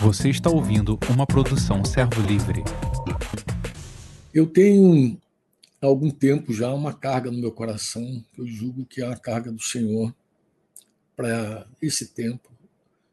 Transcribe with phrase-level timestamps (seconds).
[0.00, 2.62] Você está ouvindo uma produção Servo Livre.
[4.32, 5.18] Eu tenho
[5.80, 9.16] há algum tempo já uma carga no meu coração, que eu julgo que é a
[9.16, 10.14] carga do Senhor
[11.16, 12.50] para esse tempo.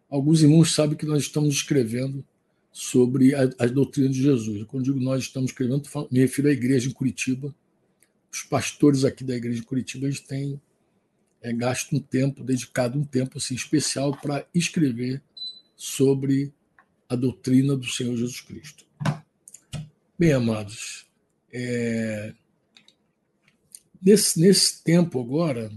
[0.09, 2.23] Alguns irmãos sabem que nós estamos escrevendo
[2.71, 4.63] sobre as doutrinas de Jesus.
[4.65, 7.53] Quando digo nós estamos escrevendo, me refiro à igreja em Curitiba.
[8.31, 10.59] Os pastores aqui da igreja de Curitiba eles têm
[11.41, 15.21] é, gasto um tempo, dedicado um tempo assim, especial para escrever
[15.81, 16.53] sobre
[17.09, 18.85] a doutrina do Senhor Jesus Cristo.
[20.17, 21.07] Bem, amados,
[21.51, 22.35] é,
[23.99, 25.71] nesse, nesse tempo agora,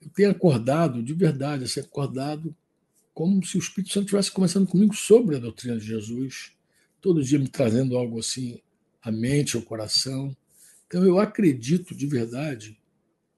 [0.00, 2.52] eu tenho acordado, de verdade, assim, acordado
[3.14, 6.50] como se o Espírito Santo estivesse conversando comigo sobre a doutrina de Jesus,
[7.00, 8.60] todo dia me trazendo algo assim
[9.00, 10.36] à mente, ao coração.
[10.88, 12.76] Então eu acredito de verdade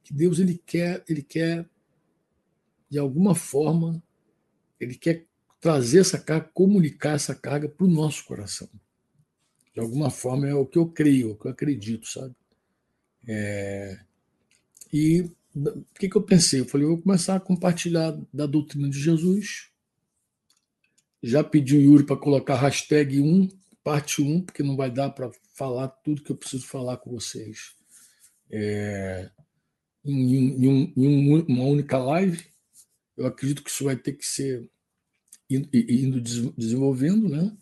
[0.03, 1.69] que Deus ele quer, ele quer
[2.89, 4.03] de alguma forma,
[4.81, 5.27] ele quer
[5.65, 8.69] trazer essa carga, comunicar essa carga para o nosso coração.
[9.73, 12.35] De alguma forma é o que eu creio, é o que eu acredito, sabe?
[13.27, 13.99] É...
[14.93, 15.23] E
[15.57, 16.61] o que, que eu pensei?
[16.61, 19.71] Eu falei, eu vou começar a compartilhar da doutrina de Jesus.
[21.23, 23.49] Já pedi o Yuri para colocar hashtag 1,
[23.83, 27.75] parte 1, porque não vai dar para falar tudo que eu preciso falar com vocês
[28.51, 29.31] é,
[30.05, 32.45] em, em, em, uma única live.
[33.17, 34.69] Eu acredito que isso vai ter que ser
[35.51, 36.21] indo,
[36.57, 37.57] desenvolvendo, né?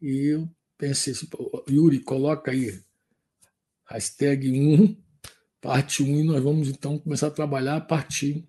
[0.00, 1.28] E eu pensei assim,
[1.68, 2.80] Yuri, coloca aí
[3.86, 5.04] hashtag 1
[5.64, 8.46] parte 1, e nós vamos então começar a trabalhar a partir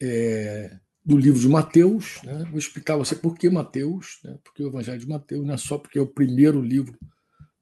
[0.00, 2.22] é, do livro de Mateus.
[2.22, 2.46] Né?
[2.48, 4.38] Vou explicar a você por que Mateus, né?
[4.42, 6.98] porque o Evangelho de Mateus não é só porque é o primeiro livro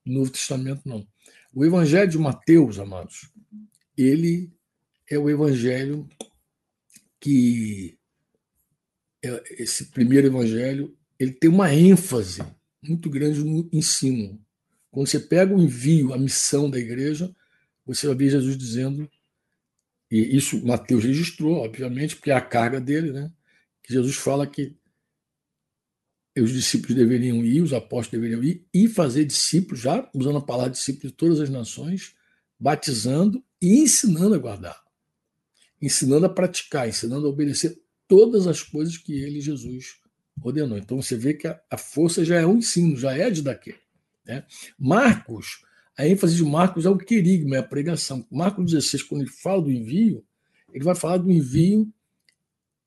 [0.05, 1.05] do Novo Testamento, não.
[1.53, 3.33] O Evangelho de Mateus, amados,
[3.99, 4.53] ele
[5.11, 6.09] é o Evangelho
[7.19, 7.96] que
[9.51, 12.43] esse primeiro Evangelho ele tem uma ênfase
[12.83, 14.41] muito grande no ensino.
[14.91, 17.35] Quando você pega o envio, a missão da igreja,
[17.85, 19.09] você vai ver Jesus dizendo,
[20.11, 23.31] e isso Mateus registrou, obviamente, porque é a carga dele, né?
[23.83, 24.77] que Jesus fala que
[26.37, 30.73] os discípulos deveriam ir, os apóstolos deveriam ir e fazer discípulos, já usando a palavra
[30.73, 32.15] discípulos de todas as nações,
[32.59, 34.83] batizando e ensinando a guardar,
[35.81, 39.97] ensinando a praticar, ensinando a obedecer todas as coisas que ele, Jesus,
[40.43, 40.79] ordenou.
[40.79, 43.75] Então você vê que a, força já é um ensino, já é de daqui.
[44.25, 44.45] Né?
[44.79, 45.65] Marcos
[45.97, 48.27] a ênfase de Marcos é o querigma, é a pregação.
[48.31, 50.23] Marcos 16, quando ele fala do envio,
[50.73, 51.91] ele vai falar do envio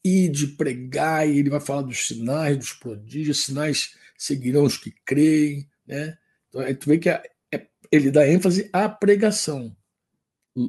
[0.03, 4.93] e de pregar, e ele vai falar dos sinais, dos prodígios, sinais seguirão os que
[5.03, 5.67] creem.
[5.87, 6.15] Né?
[6.49, 9.75] Então, tu vê que é, é, ele dá ênfase à pregação.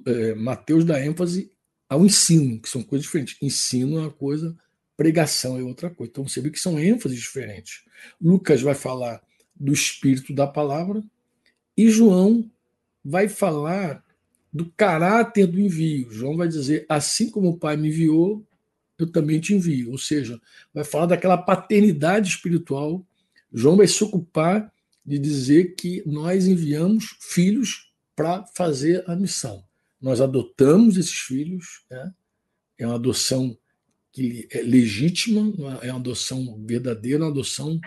[0.07, 1.53] É, Mateus dá ênfase
[1.91, 3.37] ao ensino, que são coisas diferentes.
[3.43, 4.57] Ensino é uma coisa,
[4.97, 6.11] pregação é outra coisa.
[6.11, 7.83] Então você vê que são ênfases diferentes.
[8.21, 9.21] Lucas vai falar
[9.57, 11.03] do espírito da palavra,
[11.77, 12.49] e João
[13.05, 14.05] vai falar
[14.53, 16.11] do caráter do envio.
[16.11, 18.47] João vai dizer: assim como o Pai me enviou,
[18.99, 19.91] eu também te envio.
[19.91, 20.41] Ou seja,
[20.73, 23.05] vai falar daquela paternidade espiritual.
[23.53, 24.73] João vai se ocupar
[25.05, 29.65] de dizer que nós enviamos filhos para fazer a missão.
[30.01, 32.15] Nós adotamos esses filhos, né?
[32.79, 33.57] é uma adoção
[34.13, 35.41] que é legítima,
[35.83, 35.91] é?
[35.91, 37.81] Uma adoção verdadeira, uma adoção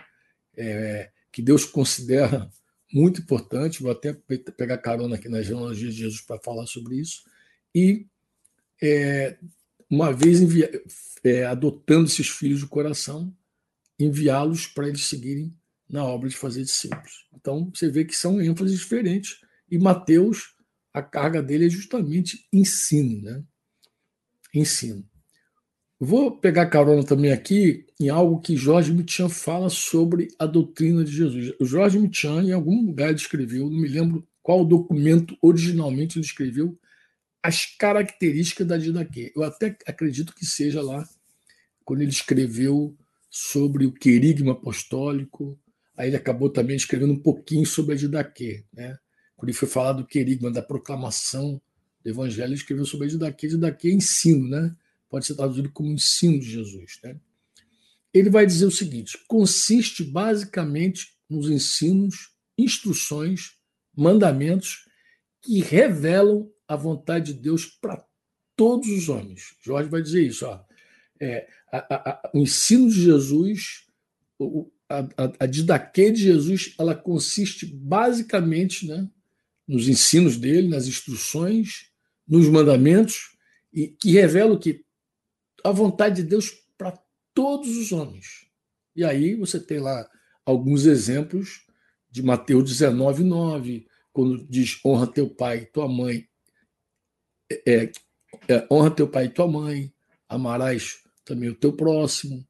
[0.55, 2.49] é, que Deus considera
[2.93, 7.23] muito importante, vou até pegar carona aqui nas genealogias de Jesus para falar sobre isso,
[7.73, 8.05] e
[8.81, 9.37] é,
[9.89, 10.69] uma vez envia,
[11.23, 13.35] é, adotando esses filhos do coração,
[13.99, 15.55] enviá-los para eles seguirem
[15.89, 17.27] na obra de fazer discípulos.
[17.33, 20.55] Então você vê que são ênfases diferentes, e Mateus,
[20.93, 23.43] a carga dele é justamente ensino, né?
[24.53, 25.03] Ensino.
[25.99, 31.11] Vou pegar carona também aqui em algo que Jorge Michan fala sobre a doutrina de
[31.11, 31.53] Jesus.
[31.59, 36.25] O Jorge Michan, em algum lugar, ele escreveu, não me lembro qual documento originalmente ele
[36.25, 36.77] escreveu,
[37.41, 39.31] as características da Didaquê.
[39.35, 41.07] Eu até acredito que seja lá,
[41.85, 42.95] quando ele escreveu
[43.29, 45.59] sobre o querigma apostólico,
[45.97, 48.65] aí ele acabou também escrevendo um pouquinho sobre a Didaquê.
[48.73, 48.97] Né?
[49.43, 51.61] Quando ele foi falar do querigma, da proclamação
[52.01, 53.49] do evangelho, ele escreveu sobre a Didaquê.
[53.49, 54.73] Didaquê é ensino, né?
[55.09, 56.97] pode ser traduzido como ensino de Jesus.
[57.03, 57.19] Né?
[58.13, 63.57] Ele vai dizer o seguinte: consiste basicamente nos ensinos, instruções,
[63.93, 64.87] mandamentos
[65.41, 68.01] que revelam a vontade de Deus para
[68.55, 69.57] todos os homens.
[69.61, 70.45] Jorge vai dizer isso.
[70.45, 70.63] Ó.
[71.19, 73.87] É, a, a, a, o ensino de Jesus,
[74.39, 75.05] o, a,
[75.41, 79.09] a didaquê de Jesus, ela consiste basicamente né,
[79.67, 81.91] nos ensinos dele, nas instruções,
[82.27, 83.37] nos mandamentos,
[83.71, 84.83] e que revelam que
[85.63, 86.97] a vontade de Deus para
[87.33, 88.47] todos os homens.
[88.95, 90.07] E aí você tem lá
[90.45, 91.65] alguns exemplos
[92.11, 96.27] de Mateus 19, 9, quando diz honra teu pai e tua mãe,
[97.49, 97.91] é, é,
[98.47, 99.91] é, honra teu pai e tua mãe,
[100.29, 102.45] amarás também o teu próximo.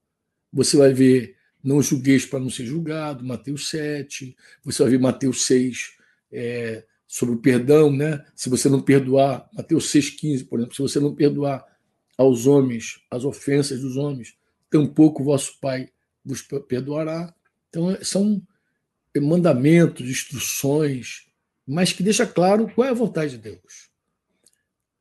[0.52, 4.36] Você vai ver não julgueis para não ser julgado, Mateus 7.
[4.66, 5.94] Você vai ver Mateus 6
[6.32, 8.26] é, sobre o perdão, né?
[8.36, 11.64] Se você não perdoar, Mateus 6,15, por exemplo, se você não perdoar
[12.18, 14.36] aos homens as ofensas dos homens,
[14.68, 15.92] tampouco vosso Pai
[16.26, 17.32] vos perdoará.
[17.70, 18.42] Então, são
[19.22, 21.28] mandamentos, instruções,
[21.68, 23.92] mas que deixa claro qual é a vontade de Deus.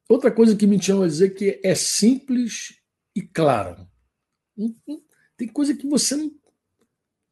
[0.06, 2.78] Outra coisa que me chama a dizer que é simples
[3.16, 3.88] e clara.
[5.34, 6.30] Tem coisa que você não,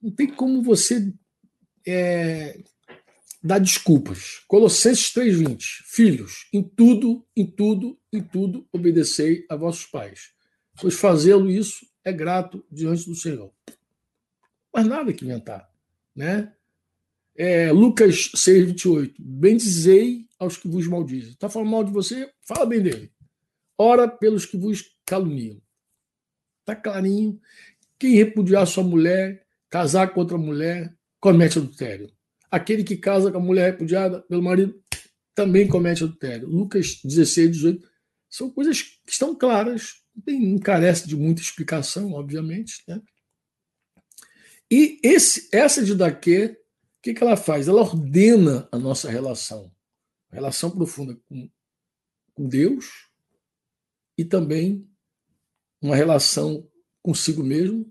[0.01, 1.13] não tem como você
[1.87, 2.59] é,
[3.43, 4.43] dar desculpas.
[4.47, 5.63] Colossenses 3,20.
[5.87, 10.33] Filhos, em tudo, em tudo, em tudo, obedecei a vossos pais,
[10.81, 13.53] pois fazê-lo isso é grato diante do Senhor.
[14.73, 15.69] Mas nada que inventar.
[16.15, 16.53] Né?
[17.37, 19.15] É, Lucas 6, 28.
[19.19, 21.33] Bendizei aos que vos maldizem.
[21.33, 22.31] Está falando mal de você?
[22.43, 23.11] Fala bem dele.
[23.77, 25.61] Ora pelos que vos caluniam.
[26.61, 27.41] Está clarinho.
[27.99, 32.11] Quem repudiar sua mulher, casar com outra mulher, comete adultério.
[32.51, 34.83] Aquele que casa com a mulher repudiada pelo marido
[35.35, 36.49] também comete adultério.
[36.49, 37.91] Lucas 16, 18.
[38.29, 42.83] São coisas que estão claras, não carece de muita explicação, obviamente.
[42.87, 43.01] Né?
[44.71, 46.57] E esse, essa de Daquê,
[46.99, 47.69] o que, que ela faz?
[47.69, 49.73] Ela ordena a nossa relação.
[50.31, 51.51] Relação profunda com,
[52.35, 53.09] com Deus
[54.17, 54.87] e também
[55.81, 56.69] uma relação
[57.03, 57.91] consigo mesmo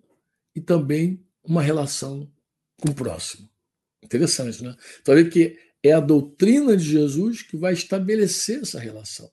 [0.56, 2.32] e também uma relação
[2.80, 3.50] com o próximo.
[4.04, 4.76] Interessante, né?
[5.02, 9.30] Então, vê que é a doutrina de Jesus que vai estabelecer essa relação.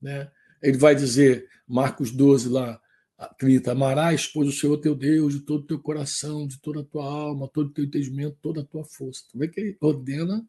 [0.00, 0.30] Né?
[0.62, 2.80] Ele vai dizer, Marcos 12, lá,
[3.38, 6.84] 30, amarás, pois, o Senhor teu Deus de todo o teu coração, de toda a
[6.84, 9.24] tua alma, todo o teu entendimento, toda a tua força.
[9.30, 10.44] Tu vê que ele ordena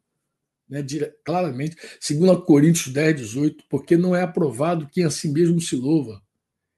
[0.68, 0.84] né,
[1.24, 6.22] claramente, segundo Coríntios 10, 18, porque não é aprovado quem a si mesmo se louva,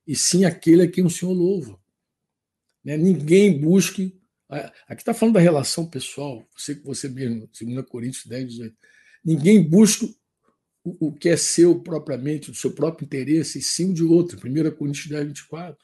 [0.07, 1.79] e sim aquele a quem o Senhor louva.
[2.85, 2.97] Né?
[2.97, 4.16] Ninguém busque.
[4.49, 8.77] Aqui está falando da relação pessoal, você com você mesmo, segundo Coríntios 10, 18.
[9.25, 10.07] Ninguém busca
[10.85, 14.39] o, o que é seu propriamente, do seu próprio interesse, e sim o de outro.
[14.39, 15.77] 1 Coríntios 10, 24.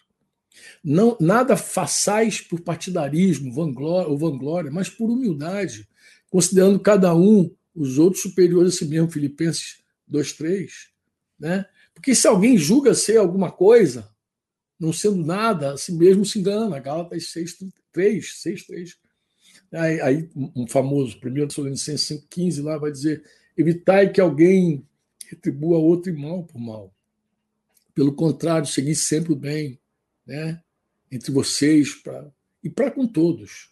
[0.85, 5.89] Não, nada façais por partidarismo vanglória, ou vanglória, mas por humildade,
[6.31, 10.71] considerando cada um os outros superiores a si mesmo, Filipenses 2,3.
[11.39, 11.65] Né?
[11.95, 14.09] Porque se alguém julga ser alguma coisa,
[14.79, 16.79] não sendo nada, a si mesmo se engana.
[16.79, 17.33] Gálatas
[17.95, 18.21] 6,3,
[18.69, 18.97] 6,3.
[19.73, 23.23] Aí, aí, um famoso, 1 Tessalonicenses 5,15 lá vai dizer:
[23.57, 24.87] evitai que alguém
[25.29, 26.95] retribua outro mal por mal.
[27.95, 29.79] Pelo contrário, seguir sempre o bem,
[30.27, 30.61] né?
[31.11, 32.27] entre vocês pra,
[32.65, 33.71] e para com todos.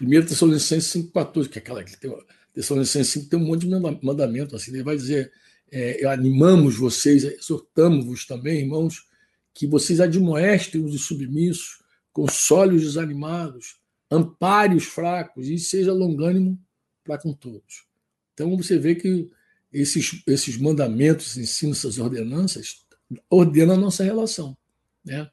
[0.00, 2.12] 1 Tessalonicenses 5,14, que é aquela que tem
[2.52, 3.68] Tessalonicenses 5 tem um monte de
[4.02, 5.32] mandamento, assim, ele vai dizer,
[5.70, 9.06] é, animamos vocês, exortamos-vos também, irmãos,
[9.52, 11.82] que vocês admoestem os submissos,
[12.14, 13.76] console os desanimados,
[14.10, 16.58] ampare os fracos e seja longânimo
[17.02, 17.84] para com todos.
[18.32, 19.28] Então você vê que
[19.72, 22.86] esses, esses mandamentos, ensinos, essas ordenanças,
[23.28, 24.56] ordenam a nossa relação.
[25.04, 25.28] Né?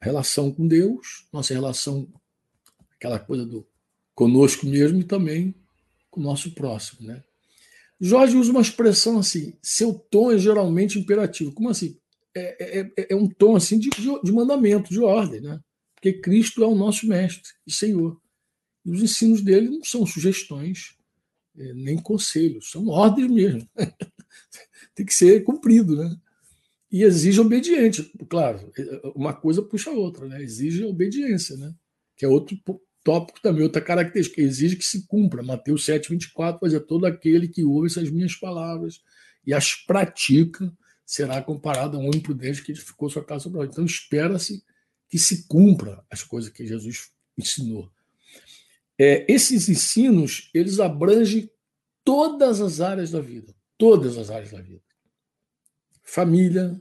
[0.00, 2.12] Relação com Deus, nossa relação,
[2.96, 3.64] aquela coisa do
[4.14, 5.54] conosco mesmo e também
[6.10, 7.06] com o nosso próximo.
[7.06, 7.22] Né?
[8.00, 11.52] Jorge usa uma expressão assim: seu tom é geralmente imperativo.
[11.52, 11.96] Como assim?
[12.34, 15.60] É, é, é, é um tom assim de, de, mandamento, de ordem, né?
[16.02, 18.20] Porque Cristo é o nosso mestre e Senhor.
[18.84, 20.96] E os ensinos dele não são sugestões,
[21.56, 23.68] é, nem conselhos, são ordens mesmo.
[24.96, 26.16] Tem que ser cumprido, né?
[26.90, 28.72] E exige obediência, claro.
[29.14, 30.42] Uma coisa puxa a outra, né?
[30.42, 31.72] Exige obediência, né?
[32.16, 32.58] Que é outro
[33.04, 35.40] tópico também, outra característica, exige que se cumpra.
[35.40, 39.00] Mateus 7, 24, pois é todo aquele que ouve essas minhas palavras
[39.46, 40.72] e as pratica
[41.06, 44.64] será comparado a um homem prudente que edificou sua casa sobre a Então espera-se
[45.12, 47.92] que se cumpra as coisas que Jesus ensinou.
[48.98, 51.50] É, esses ensinos, eles abrangem
[52.02, 54.80] todas as áreas da vida, todas as áreas da vida.
[56.02, 56.80] Família,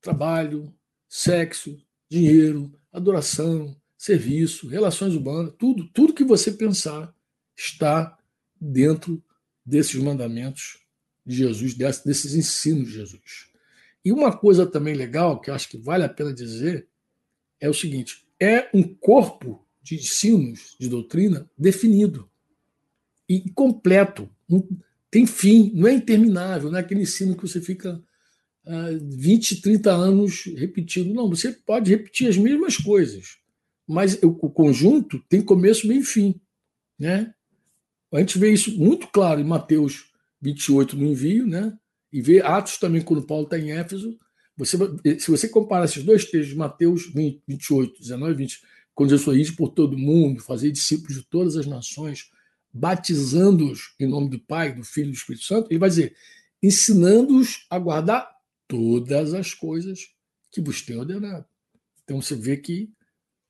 [0.00, 0.74] trabalho,
[1.08, 7.14] sexo, dinheiro, adoração, serviço, relações humanas, tudo, tudo que você pensar
[7.56, 8.18] está
[8.60, 9.22] dentro
[9.64, 10.80] desses mandamentos
[11.24, 13.48] de Jesus, desses ensinos de Jesus.
[14.04, 16.89] E uma coisa também legal, que eu acho que vale a pena dizer,
[17.60, 22.28] é o seguinte: é um corpo de ensinos, de doutrina, definido
[23.28, 24.28] e completo.
[25.10, 28.02] Tem fim, não é interminável, não é aquele ensino que você fica
[28.64, 31.14] uh, 20, 30 anos repetindo.
[31.14, 33.38] Não, você pode repetir as mesmas coisas,
[33.86, 36.40] mas o, o conjunto tem começo, meio e fim.
[36.98, 37.32] Né?
[38.12, 41.76] A gente vê isso muito claro em Mateus 28 no envio, né?
[42.12, 44.18] e vê Atos também, quando Paulo está em Éfeso.
[44.60, 44.76] Você,
[45.18, 48.60] se você comparar esses dois textos, Mateus 20, 28, 19 e 20,
[48.94, 52.30] quando Jesus foi por todo mundo, fazer discípulos de todas as nações,
[52.70, 56.14] batizando-os em nome do Pai, do Filho e do Espírito Santo, ele vai dizer,
[56.62, 58.30] ensinando-os a guardar
[58.68, 60.10] todas as coisas
[60.52, 61.46] que vos tenho ordenado.
[62.04, 62.92] Então você vê que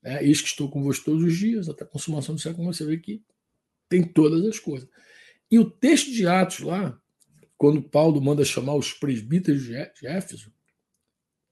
[0.05, 2.97] é isso que estou convosco todos os dias, até a consumação do século, você vê
[2.99, 3.21] que
[3.89, 4.89] tem todas as coisas.
[5.51, 6.97] E o texto de Atos lá,
[7.59, 9.75] quando Paulo manda chamar os presbíteros de
[10.07, 10.53] Éfeso,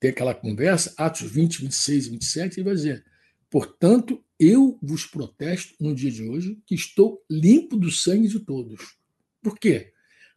[0.00, 3.04] tem aquela conversa, Atos 20, 26 e 27, ele vai dizer:
[3.50, 8.96] Portanto, eu vos protesto no dia de hoje que estou limpo do sangue de todos.
[9.42, 9.92] Por quê?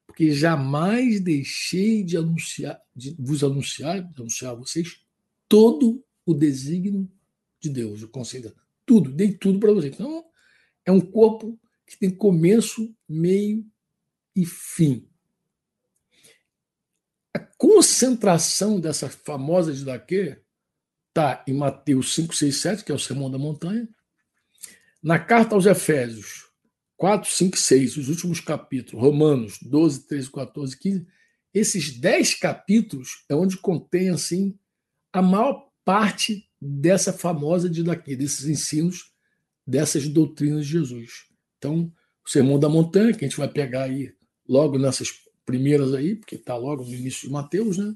[0.07, 5.01] Porque jamais deixei de anunciar, de vos anunciar, de anunciar a vocês
[5.47, 7.09] todo o desígnio
[7.59, 8.53] de Deus, o conselho,
[8.85, 9.93] tudo, dei tudo para vocês.
[9.93, 10.25] Então,
[10.85, 13.65] é um corpo que tem começo, meio
[14.35, 15.07] e fim.
[17.33, 20.41] A concentração dessa famosa didaquê
[21.09, 23.87] está em Mateus 5, 6, 7, que é o Sermão da Montanha.
[25.01, 26.49] Na carta aos Efésios
[26.97, 31.07] 4, 5, 6, os últimos capítulos, Romanos 12, 13, 14, 15,
[31.53, 34.57] esses 10 capítulos é onde contém assim
[35.11, 39.11] a maior parte dessa famosa didaquia, desses ensinos,
[39.65, 41.25] dessas doutrinas de Jesus.
[41.57, 41.91] Então,
[42.25, 44.13] o Sermão da Montanha, que a gente vai pegar aí
[44.47, 45.11] logo nessas
[45.51, 47.93] primeiras aí, porque está logo no início de Mateus, né?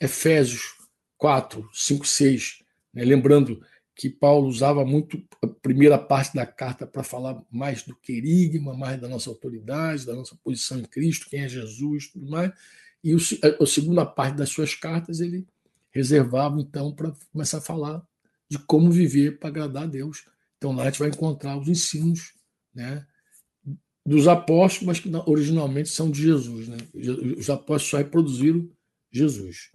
[0.00, 0.74] Efésios
[1.16, 2.58] 4, 5, 6.
[2.92, 3.04] Né?
[3.04, 3.62] Lembrando
[3.94, 9.00] que Paulo usava muito a primeira parte da carta para falar mais do querigma, mais
[9.00, 12.52] da nossa autoridade, da nossa posição em Cristo, quem é Jesus, tudo mais.
[13.02, 15.46] E o, a, a segunda parte das suas cartas ele
[15.90, 18.06] reservava, então, para começar a falar
[18.48, 20.24] de como viver para agradar a Deus.
[20.56, 22.34] Então lá a gente vai encontrar os ensinos
[22.74, 23.06] né,
[24.08, 26.66] dos apóstolos, mas que originalmente são de Jesus.
[26.68, 26.78] Né?
[27.36, 28.68] Os apóstolos só reproduziram
[29.12, 29.70] Jesus.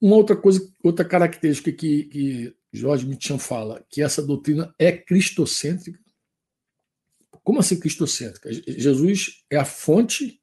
[0.00, 5.98] Uma outra coisa, outra característica que, que Jorge Mitchan fala, que essa doutrina é cristocêntrica.
[7.42, 8.52] Como assim cristocêntrica?
[8.52, 10.40] Jesus é a fonte,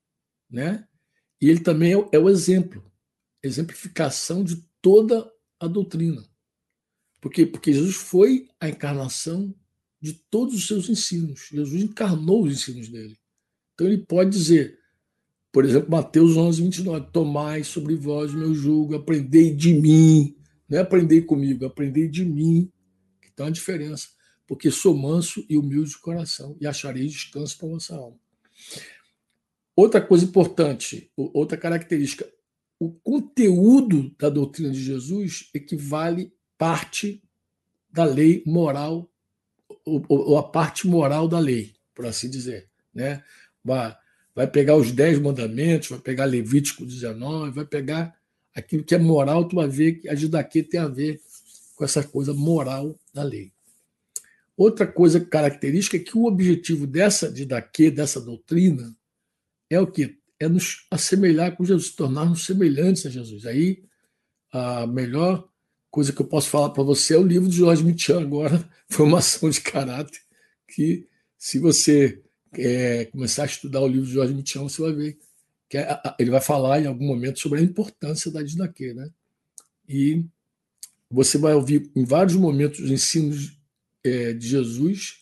[0.49, 0.87] né?
[1.39, 2.83] E ele também é o, é o exemplo,
[3.43, 6.25] exemplificação de toda a doutrina.
[7.21, 7.45] Por quê?
[7.45, 9.53] Porque Jesus foi a encarnação
[10.05, 11.49] de todos os seus ensinos.
[11.51, 13.17] Jesus encarnou os ensinos dele.
[13.73, 14.77] Então ele pode dizer:
[15.51, 17.07] por exemplo, Mateus 11, 29.
[17.11, 20.35] Tomai sobre vós meu jugo, aprendei de mim.
[20.69, 22.71] Não é aprendei comigo, aprendei de mim.
[23.35, 24.09] Tem uma diferença.
[24.45, 28.19] Porque sou manso e humilde de coração, e acharei descanso para a vossa alma.
[29.75, 32.29] Outra coisa importante, outra característica,
[32.79, 37.23] o conteúdo da doutrina de Jesus equivale parte
[37.89, 39.09] da lei moral,
[39.85, 42.67] ou, a parte moral da lei, por assim dizer.
[42.93, 43.23] Né?
[43.63, 48.15] vai pegar os dez mandamentos, vai pegar Levítico 19, vai pegar
[48.53, 51.21] aquilo que é moral, tu vai ver que a Judaquê tem a ver
[51.75, 53.51] com essa coisa moral da lei.
[54.57, 58.95] Outra coisa característica é que o objetivo dessa Didaquê, dessa doutrina,
[59.69, 60.17] é o que?
[60.39, 63.45] É nos assemelhar com Jesus, tornar-nos semelhantes a Jesus.
[63.45, 63.83] Aí,
[64.51, 65.49] a melhor
[65.95, 69.49] coisa que eu posso falar para você é o livro de Jorge Mitchan agora, Formação
[69.49, 70.19] de Caráter,
[70.67, 72.21] que se você
[72.51, 75.17] é, começar a estudar o livro de Jorge Mitchell, você vai ver
[75.69, 75.77] que
[76.19, 79.09] ele vai falar em algum momento sobre a importância da didaquê, né?
[79.87, 80.25] E
[81.09, 83.57] você vai ouvir em vários momentos os ensinos
[84.03, 85.21] é, de Jesus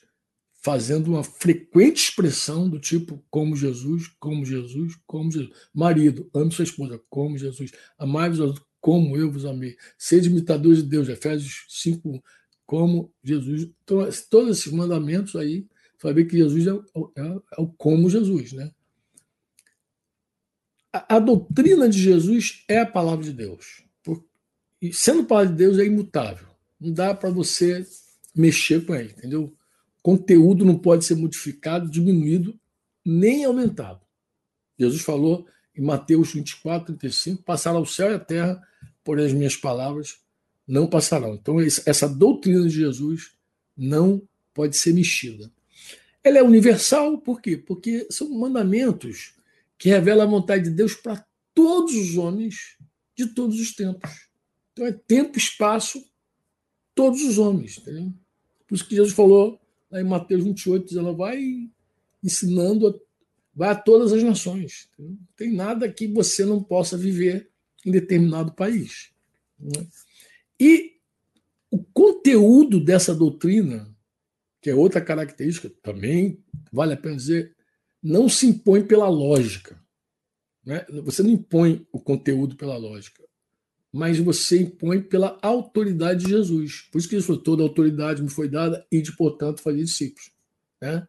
[0.60, 5.52] fazendo uma frequente expressão do tipo como Jesus, como Jesus, como Jesus.
[5.72, 7.72] Marido, ame sua esposa, como Jesus.
[7.96, 8.40] Amai-vos
[8.84, 9.78] como eu vos amei.
[9.98, 12.22] Sede imitadores de Deus, Efésios 5,
[12.66, 13.70] como Jesus.
[13.82, 15.66] Então, todos esses mandamentos aí
[15.98, 18.52] você vai ver que Jesus é, é, é o como Jesus.
[18.52, 18.70] Né?
[20.92, 23.86] A, a, doutrina de Jesus é a palavra de Deus.
[24.04, 24.22] Por,
[24.82, 26.50] e sendo palavra de Deus, é imutável.
[26.78, 27.88] Não dá para você
[28.36, 29.56] mexer com ele, entendeu?
[30.02, 32.60] Conteúdo não pode ser modificado, diminuído,
[33.06, 34.02] nem aumentado.
[34.78, 38.62] Jesus falou em Mateus 24, 35: passará o céu e a terra,
[39.04, 40.20] porém as minhas palavras
[40.68, 41.36] não passarão.
[41.36, 43.32] Então, essa doutrina de Jesus
[43.76, 44.22] não
[44.54, 45.52] pode ser mexida.
[46.24, 47.58] Ela é universal, por quê?
[47.58, 49.34] Porque são mandamentos
[49.78, 52.78] que revelam a vontade de Deus para todos os homens
[53.16, 54.30] de todos os tempos.
[54.72, 56.04] Então é tempo, espaço,
[56.96, 57.78] todos os homens.
[57.78, 58.14] Entendeu?
[58.68, 59.60] Por isso que Jesus falou
[59.92, 61.70] lá em Mateus 28, ela vai
[62.24, 62.94] ensinando, a,
[63.56, 64.90] vai a todas as nações.
[64.98, 67.50] Não tem nada que você não possa viver
[67.86, 69.12] em determinado país.
[69.60, 69.86] Né?
[70.60, 70.94] E
[71.70, 73.94] o conteúdo dessa doutrina,
[74.62, 77.56] que é outra característica, também vale a pena dizer,
[78.02, 79.82] não se impõe pela lógica.
[80.66, 80.86] Né?
[81.04, 83.24] Você não impõe o conteúdo pela lógica,
[83.92, 86.88] mas você impõe pela autoridade de Jesus.
[86.92, 90.32] Por isso que ele falou: toda autoridade me foi dada e, de portanto, fazer discípulos.
[90.82, 91.08] Né?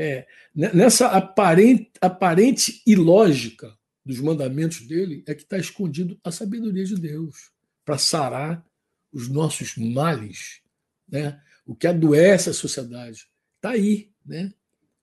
[0.00, 3.76] É, nessa aparente, aparente ilógica
[4.06, 7.50] dos mandamentos dele, é que está escondido a sabedoria de Deus
[7.84, 8.64] para sarar
[9.12, 10.60] os nossos males,
[11.08, 11.42] né?
[11.66, 13.26] o que adoece a sociedade.
[13.56, 14.12] Está aí.
[14.24, 14.54] Né?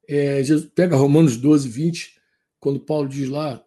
[0.08, 2.16] É, Jesus, pega Romanos 12, 20,
[2.58, 3.62] quando Paulo diz lá,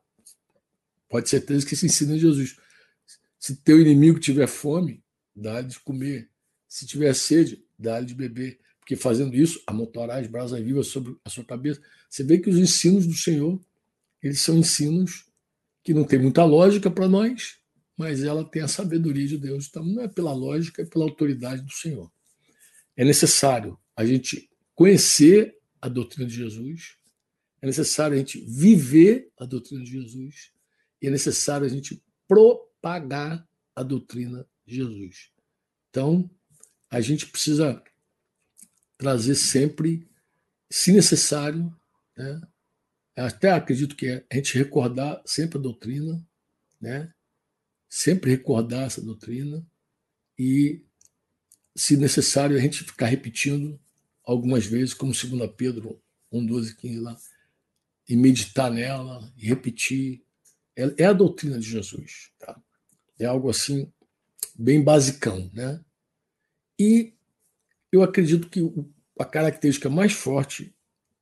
[1.10, 2.56] pode ser que se ensina em Jesus.
[3.38, 5.04] Se teu inimigo tiver fome,
[5.36, 6.30] dá-lhe de comer.
[6.66, 8.58] Se tiver sede, dá-lhe de beber.
[8.88, 11.78] Porque fazendo isso, amontoarás brasas vivas sobre a sua cabeça.
[12.08, 13.60] Você vê que os ensinos do Senhor,
[14.22, 15.26] eles são ensinos
[15.84, 17.58] que não tem muita lógica para nós,
[17.98, 19.66] mas ela tem a sabedoria de Deus.
[19.68, 22.10] Então, não é pela lógica, é pela autoridade do Senhor.
[22.96, 26.96] É necessário a gente conhecer a doutrina de Jesus,
[27.60, 30.50] é necessário a gente viver a doutrina de Jesus,
[31.02, 35.30] e é necessário a gente propagar a doutrina de Jesus.
[35.90, 36.30] Então,
[36.88, 37.82] a gente precisa
[38.98, 40.06] trazer sempre,
[40.68, 41.74] se necessário,
[42.16, 42.42] né?
[43.16, 46.22] até acredito que é a gente recordar sempre a doutrina,
[46.80, 47.12] né?
[47.88, 49.64] sempre recordar essa doutrina
[50.38, 50.82] e,
[51.74, 53.80] se necessário, a gente ficar repetindo
[54.24, 56.00] algumas vezes, como 2 Pedro
[56.30, 57.16] 1, 12, 15 lá,
[58.08, 60.22] e meditar nela e repetir.
[60.76, 62.30] É, é a doutrina de Jesus.
[62.38, 62.60] Tá?
[63.18, 63.90] É algo assim,
[64.54, 65.50] bem basicão.
[65.52, 65.80] Né?
[66.78, 67.14] E
[67.92, 68.60] eu acredito que
[69.18, 70.74] a característica mais forte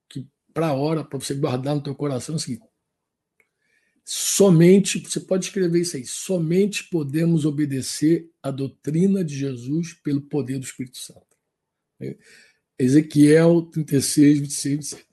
[0.08, 2.64] que para a hora, para você guardar no teu coração é o seguinte,
[4.04, 10.58] somente, você pode escrever isso aí, somente podemos obedecer à doutrina de Jesus pelo poder
[10.58, 11.26] do Espírito Santo.
[12.78, 15.06] Ezequiel 36, 26, 27.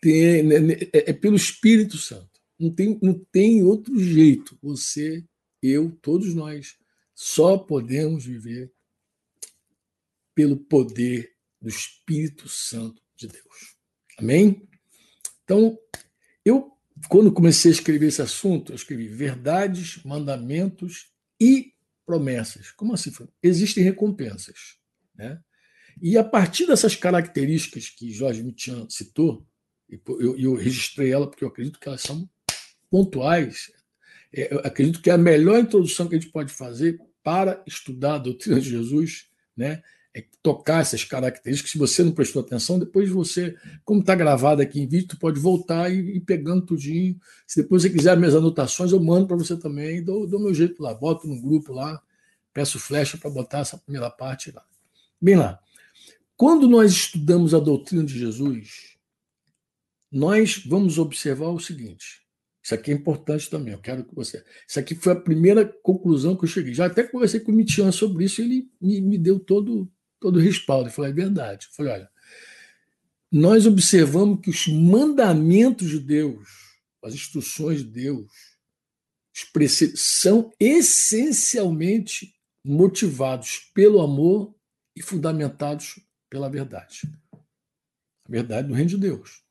[0.00, 2.28] Tem, né, né, é, é pelo Espírito Santo.
[2.58, 4.58] Não tem, não tem outro jeito.
[4.62, 5.24] Você,
[5.62, 6.76] eu, todos nós,
[7.14, 8.72] só podemos viver
[10.34, 13.76] pelo poder do Espírito Santo de Deus.
[14.18, 14.68] Amém?
[15.44, 15.78] Então,
[16.44, 16.72] eu,
[17.08, 22.70] quando comecei a escrever esse assunto, eu escrevi verdades, mandamentos e promessas.
[22.70, 23.12] Como assim?
[23.42, 24.78] Existem recompensas.
[25.14, 25.40] Né?
[26.00, 29.46] E a partir dessas características que Jorge Mitian citou,
[29.88, 32.28] eu, eu registrei ela porque eu acredito que elas são
[32.90, 33.70] pontuais.
[34.32, 38.16] É, eu acredito que é a melhor introdução que a gente pode fazer para estudar
[38.16, 39.82] a doutrina de Jesus, né,
[40.42, 41.72] tocar essas características.
[41.72, 45.40] Se você não prestou atenção, depois você, como está gravado aqui em vídeo, tu pode
[45.40, 47.18] voltar e ir pegando tudinho.
[47.46, 50.82] Se depois você quiser minhas anotações, eu mando para você também, dou, dou meu jeito
[50.82, 52.00] lá, boto no grupo lá,
[52.52, 54.64] peço flecha para botar essa primeira parte lá.
[55.20, 55.58] Bem lá.
[56.36, 58.96] Quando nós estudamos a doutrina de Jesus,
[60.10, 62.22] nós vamos observar o seguinte.
[62.62, 63.74] Isso aqui é importante também.
[63.74, 64.42] Eu quero que você.
[64.66, 66.72] Isso aqui foi a primeira conclusão que eu cheguei.
[66.72, 69.90] Já até conversei com o Mitian sobre isso ele me, me deu todo
[70.24, 70.88] todo respaldo.
[70.88, 71.66] Eu falei, é verdade.
[71.66, 72.10] Eu falei, olha,
[73.30, 76.48] nós observamos que os mandamentos de Deus,
[77.02, 78.32] as instruções de Deus,
[79.96, 82.34] são essencialmente
[82.64, 84.54] motivados pelo amor
[84.96, 87.02] e fundamentados pela verdade.
[87.30, 89.42] A verdade do reino de Deus.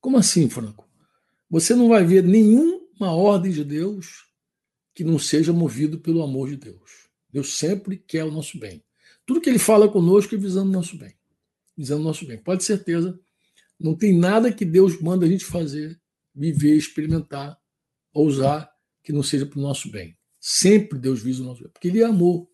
[0.00, 0.84] Como assim, Franco?
[1.48, 4.26] Você não vai ver nenhuma ordem de Deus
[4.96, 7.08] que não seja movido pelo amor de Deus.
[7.30, 8.82] Deus sempre quer o nosso bem.
[9.28, 11.14] Tudo que ele fala conosco é visando o nosso bem.
[11.76, 12.38] Visando o nosso bem.
[12.38, 13.20] Pode ter certeza,
[13.78, 16.00] não tem nada que Deus manda a gente fazer,
[16.34, 17.58] viver, experimentar,
[18.10, 20.16] ousar, que não seja para o nosso bem.
[20.40, 22.48] Sempre Deus visa o nosso bem, porque Ele é amor,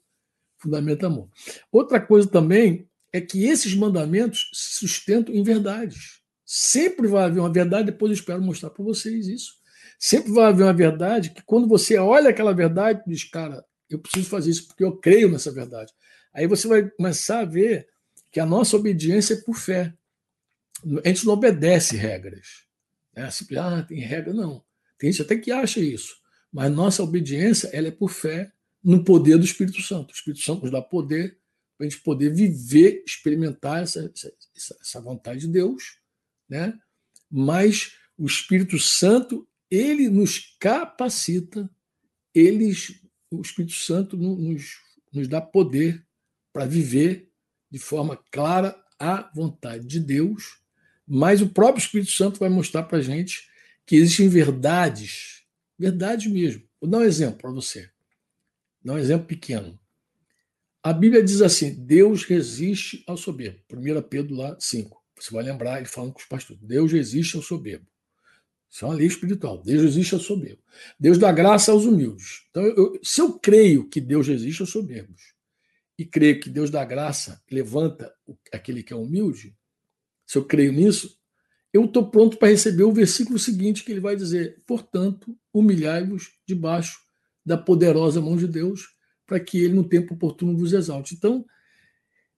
[0.59, 1.31] fundamenta amor.
[1.71, 6.23] Outra coisa também é que esses mandamentos se sustentam em verdades.
[6.45, 9.53] Sempre vai haver uma verdade, depois eu espero mostrar para vocês isso.
[9.97, 14.29] Sempre vai haver uma verdade que, quando você olha aquela verdade, diz, cara, eu preciso
[14.29, 15.93] fazer isso porque eu creio nessa verdade.
[16.35, 17.89] Aí você vai começar a ver
[18.33, 19.95] que a nossa obediência é por fé.
[21.05, 22.65] A gente não obedece regras.
[23.15, 23.31] Né?
[23.31, 24.65] Simples, ah, tem regra, não.
[24.99, 26.17] Tem gente até que acha isso.
[26.53, 30.11] Mas nossa obediência ela é por fé no poder do Espírito Santo.
[30.11, 31.39] O Espírito Santo nos dá poder
[31.77, 35.99] para a gente poder viver, experimentar essa, essa, essa vontade de Deus.
[36.49, 36.77] Né?
[37.31, 41.69] Mas o Espírito Santo, ele nos capacita,
[42.35, 44.79] eles, o Espírito Santo nos,
[45.13, 46.05] nos dá poder
[46.55, 47.29] para viver
[47.69, 50.61] de forma clara a vontade de Deus,
[51.05, 53.49] mas o próprio Espírito Santo vai mostrar para a gente
[53.85, 55.43] que existem verdades,
[55.77, 56.63] verdades mesmo.
[56.81, 57.81] Vou dar um exemplo para você.
[58.81, 59.79] Vou dar um exemplo pequeno.
[60.81, 63.59] A Bíblia diz assim: Deus resiste ao soberbo.
[63.73, 65.03] 1 Pedro lá 5.
[65.19, 67.87] Você vai lembrar ele falando com os pastores: Deus resiste ao soberbo.
[68.71, 69.61] Isso é uma lei espiritual.
[69.61, 70.63] Deus resiste ao soberbo.
[70.99, 72.45] Deus dá graça aos humildes.
[72.51, 75.34] Então, eu, se eu creio que Deus resiste aos soberbos
[75.99, 78.13] e creio que Deus dá graça, levanta
[78.53, 79.57] aquele que é humilde,
[80.27, 81.19] se eu creio nisso,
[81.73, 87.01] eu estou pronto para receber o versículo seguinte que ele vai dizer: Portanto, humilhai-vos debaixo
[87.45, 88.95] da poderosa mão de Deus,
[89.27, 91.15] para que ele, no tempo oportuno, vos exalte.
[91.15, 91.45] Então,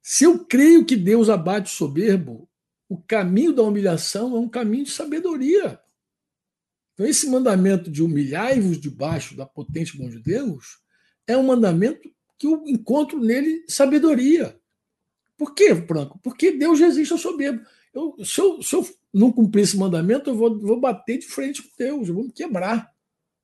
[0.02, 2.48] se eu creio que Deus abate o soberbo,
[2.88, 5.78] o caminho da humilhação é um caminho de sabedoria.
[6.94, 10.78] Então, esse mandamento de humilhai-vos debaixo da potente mão de Deus
[11.26, 14.58] é um mandamento que eu encontro nele sabedoria.
[15.36, 16.18] Por quê, Franco?
[16.22, 17.64] Porque Deus resiste ao soberbo.
[17.92, 21.62] Eu, se, eu, se eu não cumprir esse mandamento, eu vou, vou bater de frente
[21.62, 22.92] com Deus, eu vou me quebrar.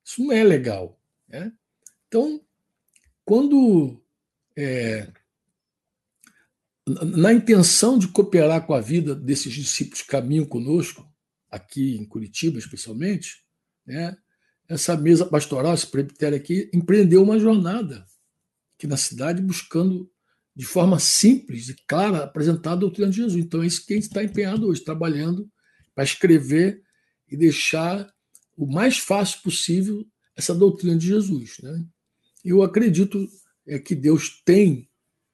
[0.05, 0.99] Isso não é legal.
[1.29, 1.53] Né?
[2.09, 2.41] Então,
[3.25, 4.03] quando
[4.57, 5.11] é,
[6.87, 11.07] na intenção de cooperar com a vida desses discípulos que caminham conosco,
[11.51, 13.45] aqui em Curitiba especialmente,
[13.87, 14.17] né,
[14.69, 18.05] essa mesa pastoral, esse presbitério aqui, empreendeu uma jornada
[18.83, 20.11] aqui na cidade buscando
[20.55, 23.45] de forma simples e clara apresentar a doutrina de Jesus.
[23.45, 25.49] Então é isso que a gente está empenhado hoje, trabalhando
[25.95, 26.83] para escrever
[27.29, 28.13] e deixar
[28.57, 30.05] o mais fácil possível
[30.37, 31.59] essa doutrina de Jesus.
[31.63, 31.87] Né?
[32.45, 33.27] Eu acredito
[33.67, 34.91] é, que Deus tem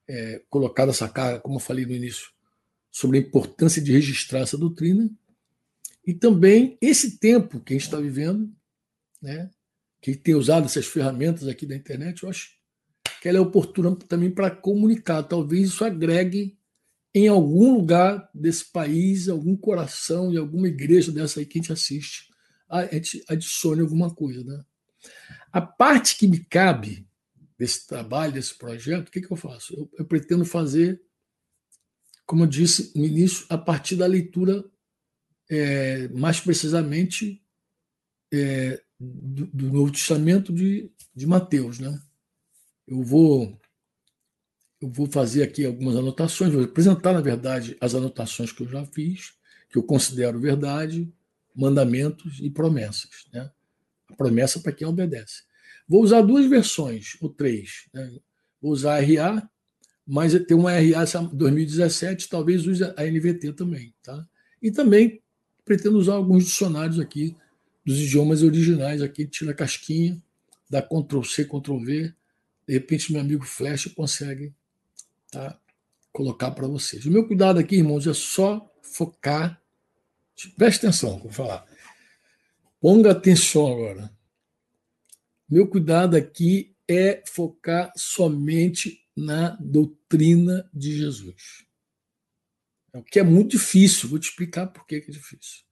[0.06, 2.28] é, colocado essa carga, como eu falei no início,
[2.90, 5.10] sobre a importância de registrar essa doutrina.
[6.06, 8.52] E também esse tempo que a gente está vivendo,
[9.20, 9.50] né,
[10.00, 12.57] que tem usado essas ferramentas aqui da internet, eu acho
[13.20, 15.22] que ela é oportuna também para comunicar.
[15.22, 16.58] Talvez isso agregue
[17.14, 21.72] em algum lugar desse país, algum coração de alguma igreja dessa aí que a gente
[21.72, 22.28] assiste,
[22.68, 24.44] a gente adicione alguma coisa.
[24.44, 24.62] Né?
[25.52, 27.08] A parte que me cabe
[27.58, 29.74] desse trabalho, desse projeto, o que, que eu faço?
[29.74, 31.00] Eu, eu pretendo fazer,
[32.24, 34.64] como eu disse no início, a partir da leitura,
[35.50, 37.42] é, mais precisamente,
[38.32, 41.78] é, do, do, Novo Testamento de, de Mateus.
[41.78, 42.00] Né?
[42.88, 43.58] Eu vou
[44.80, 48.84] eu vou fazer aqui algumas anotações, vou apresentar, na verdade, as anotações que eu já
[48.86, 49.32] fiz,
[49.68, 51.12] que eu considero verdade,
[51.54, 53.26] mandamentos e promessas.
[53.32, 53.50] Né?
[54.08, 55.42] A promessa para quem obedece.
[55.88, 57.88] Vou usar duas versões, ou três.
[57.92, 58.18] Né?
[58.62, 59.50] Vou usar a RA,
[60.06, 63.92] mas tem uma RA 2017, talvez use a NVT também.
[64.00, 64.24] Tá?
[64.62, 65.20] E também
[65.64, 67.36] pretendo usar alguns dicionários aqui
[67.84, 70.22] dos idiomas originais, aqui tira a casquinha,
[70.70, 72.14] dá Ctrl C, Ctrl V.
[72.68, 74.54] De repente, meu amigo Flash consegue
[75.30, 75.58] tá,
[76.12, 77.06] colocar para vocês.
[77.06, 79.58] O meu cuidado aqui, irmãos, é só focar.
[80.54, 81.66] Preste atenção, vou falar.
[82.78, 84.14] Ponga atenção agora.
[85.48, 91.64] Meu cuidado aqui é focar somente na doutrina de Jesus.
[92.92, 95.64] O que é muito difícil, vou te explicar por que é difícil.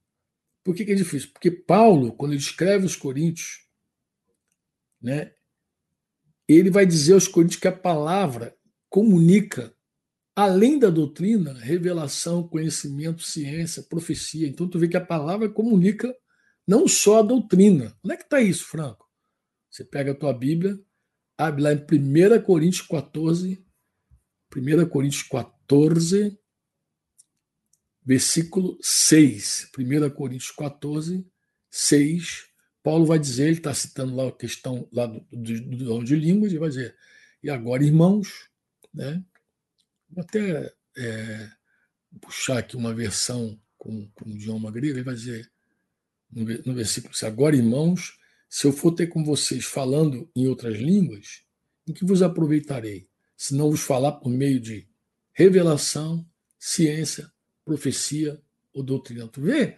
[0.63, 1.29] Por que é difícil?
[1.31, 3.67] Porque Paulo, quando ele escreve os Coríntios,
[4.99, 5.36] né,
[6.47, 8.55] ele vai dizer aos Coríntios que a palavra
[8.89, 9.73] comunica,
[10.35, 14.47] além da doutrina, revelação, conhecimento, ciência, profecia.
[14.47, 16.15] Então, tu vê que a palavra comunica
[16.67, 17.97] não só a doutrina.
[18.03, 19.07] Onde é que está isso, Franco?
[19.69, 20.79] Você pega a tua Bíblia,
[21.37, 23.63] abre lá em 1 Coríntios 14,
[24.55, 26.39] 1 Coríntios 14,
[28.03, 29.69] versículo 6.
[29.77, 31.27] 1 Coríntios 14,
[31.69, 32.46] 6.
[32.87, 36.53] Paulo vai dizer, ele está citando lá a questão lá do, do, do de línguas,
[36.53, 36.95] e vai dizer,
[37.43, 38.49] e agora, irmãos,
[38.93, 39.21] né?
[40.09, 41.49] Vou até é,
[42.21, 45.51] puxar aqui uma versão com, com o idioma grego, ele vai dizer
[46.31, 51.43] no, no versículo, agora, irmãos, se eu for ter com vocês falando em outras línguas,
[51.85, 53.09] em que vos aproveitarei?
[53.35, 54.87] Se não vos falar por meio de
[55.33, 56.25] revelação,
[56.57, 57.29] ciência,
[57.65, 59.27] profecia ou doutrina.
[59.27, 59.77] Tu vê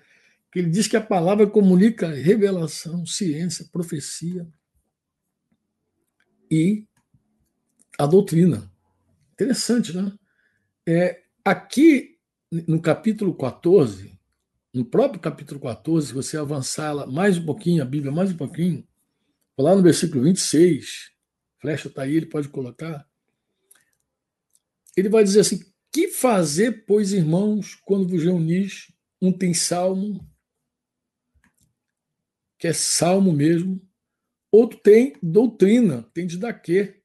[0.52, 4.48] que ele diz que a palavra comunica revelação, ciência, profecia
[6.50, 6.86] e
[7.98, 8.72] a doutrina.
[9.34, 10.12] Interessante, né?
[10.88, 12.18] É, aqui
[12.68, 14.18] no capítulo 14,
[14.74, 18.38] no próprio capítulo 14, se você avançar lá mais um pouquinho, a Bíblia mais um
[18.38, 18.88] pouquinho,
[19.58, 21.12] lá no versículo 26,
[21.62, 23.06] flecha está aí, ele pode colocar.
[24.96, 25.60] Ele vai dizer assim:
[25.92, 28.92] Que fazer, pois, irmãos, quando vos reunis?
[29.22, 30.29] Um tem salmo,
[32.60, 33.82] que é salmo mesmo,
[34.52, 37.02] outro tem doutrina, tem didaquê,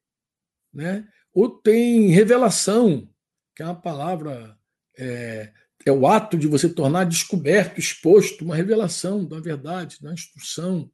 [0.73, 1.07] né?
[1.33, 3.09] outro tem revelação,
[3.55, 4.59] que é uma palavra
[4.97, 5.51] é,
[5.85, 10.91] é o ato de você tornar descoberto, exposto, uma revelação da verdade, da instrução.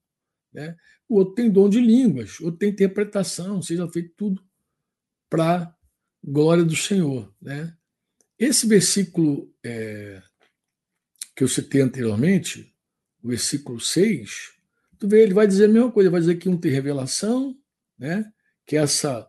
[0.54, 0.76] Né?
[1.08, 4.44] O outro tem dom de línguas, outro tem interpretação, seja feito tudo
[5.30, 5.74] para
[6.24, 7.34] glória do Senhor.
[7.42, 7.76] Né?
[8.38, 10.22] Esse versículo é,
[11.36, 12.71] que eu citei anteriormente,
[13.24, 14.52] o versículo 6,
[15.00, 17.56] tu vê, ele vai dizer a mesma coisa, vai dizer que um tem revelação,
[17.98, 18.32] né?
[18.66, 19.28] que essa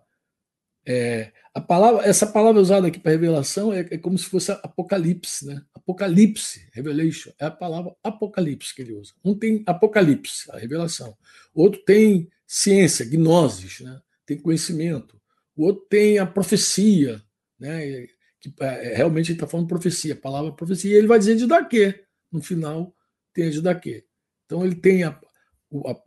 [0.86, 5.46] é, a palavra, essa palavra usada aqui para revelação é, é, como se fosse apocalipse,
[5.46, 5.62] né?
[5.74, 9.12] Apocalipse, revelation, é a palavra apocalipse que ele usa.
[9.24, 11.16] Um tem apocalipse, a revelação.
[11.54, 14.00] Outro tem ciência, gnosis, né?
[14.26, 15.20] Tem conhecimento.
[15.54, 17.22] O outro tem a profecia,
[17.58, 18.06] né?
[18.40, 20.90] Que é, realmente ele está falando profecia, a palavra profecia.
[20.90, 21.94] E ele vai dizer de daqui.
[22.30, 22.94] No final
[23.32, 24.04] tem daqui.
[24.44, 25.18] Então ele tem a,
[25.70, 26.00] o, a,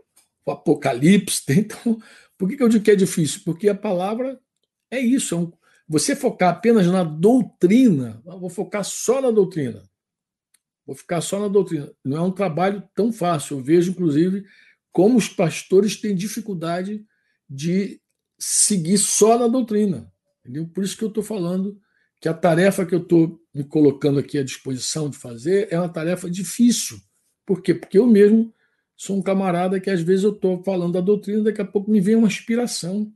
[0.46, 1.46] o apocalipse.
[1.46, 2.00] Tem, então,
[2.38, 3.42] por que, que eu digo que é difícil?
[3.44, 4.40] Porque a palavra
[4.92, 5.36] é isso.
[5.36, 5.52] É um,
[5.88, 9.84] você focar apenas na doutrina, vou focar só na doutrina.
[10.86, 11.92] Vou ficar só na doutrina.
[12.04, 13.58] Não é um trabalho tão fácil.
[13.58, 14.46] Eu vejo, inclusive,
[14.92, 17.04] como os pastores têm dificuldade
[17.50, 18.00] de
[18.40, 20.12] seguir só na doutrina.
[20.42, 20.68] Entendeu?
[20.68, 21.80] Por isso que eu estou falando
[22.22, 25.90] que a tarefa que eu estou me colocando aqui à disposição de fazer é uma
[25.90, 27.00] tarefa difícil.
[27.46, 27.74] Por quê?
[27.74, 28.54] Porque eu mesmo
[28.96, 32.00] sou um camarada que às vezes eu estou falando da doutrina, daqui a pouco me
[32.00, 33.12] vem uma inspiração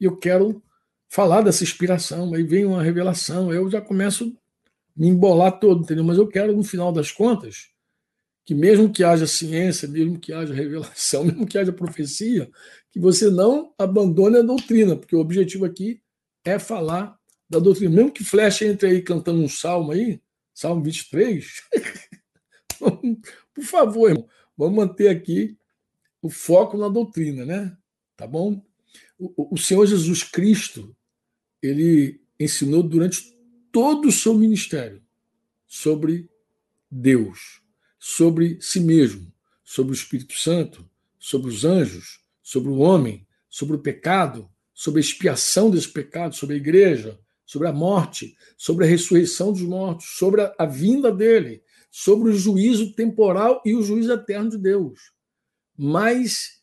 [0.00, 0.62] e eu quero
[1.08, 6.04] falar dessa inspiração, aí vem uma revelação, eu já começo a me embolar todo, entendeu?
[6.04, 7.68] Mas eu quero, no final das contas,
[8.44, 12.50] que mesmo que haja ciência, mesmo que haja revelação, mesmo que haja profecia,
[12.90, 16.00] que você não abandone a doutrina, porque o objetivo aqui
[16.44, 17.16] é falar
[17.48, 17.94] da doutrina.
[17.94, 20.20] Mesmo que Flecha entre aí cantando um salmo aí,
[20.54, 21.46] Salmo 23,
[23.54, 25.56] por favor, irmão, vamos manter aqui
[26.20, 27.76] o foco na doutrina, né?
[28.16, 28.64] Tá bom?
[29.18, 30.94] O, o Senhor Jesus Cristo,
[31.60, 33.36] ele ensinou durante
[33.70, 35.02] todo o seu ministério
[35.66, 36.28] sobre
[36.90, 37.62] Deus,
[37.98, 39.32] sobre si mesmo,
[39.64, 40.88] sobre o Espírito Santo,
[41.18, 46.56] sobre os anjos, sobre o homem, sobre o pecado, sobre a expiação desse pecado, sobre
[46.56, 51.62] a igreja, sobre a morte, sobre a ressurreição dos mortos, sobre a, a vinda dele,
[51.92, 55.12] sobre o juízo temporal e o juízo eterno de Deus.
[55.76, 56.62] Mas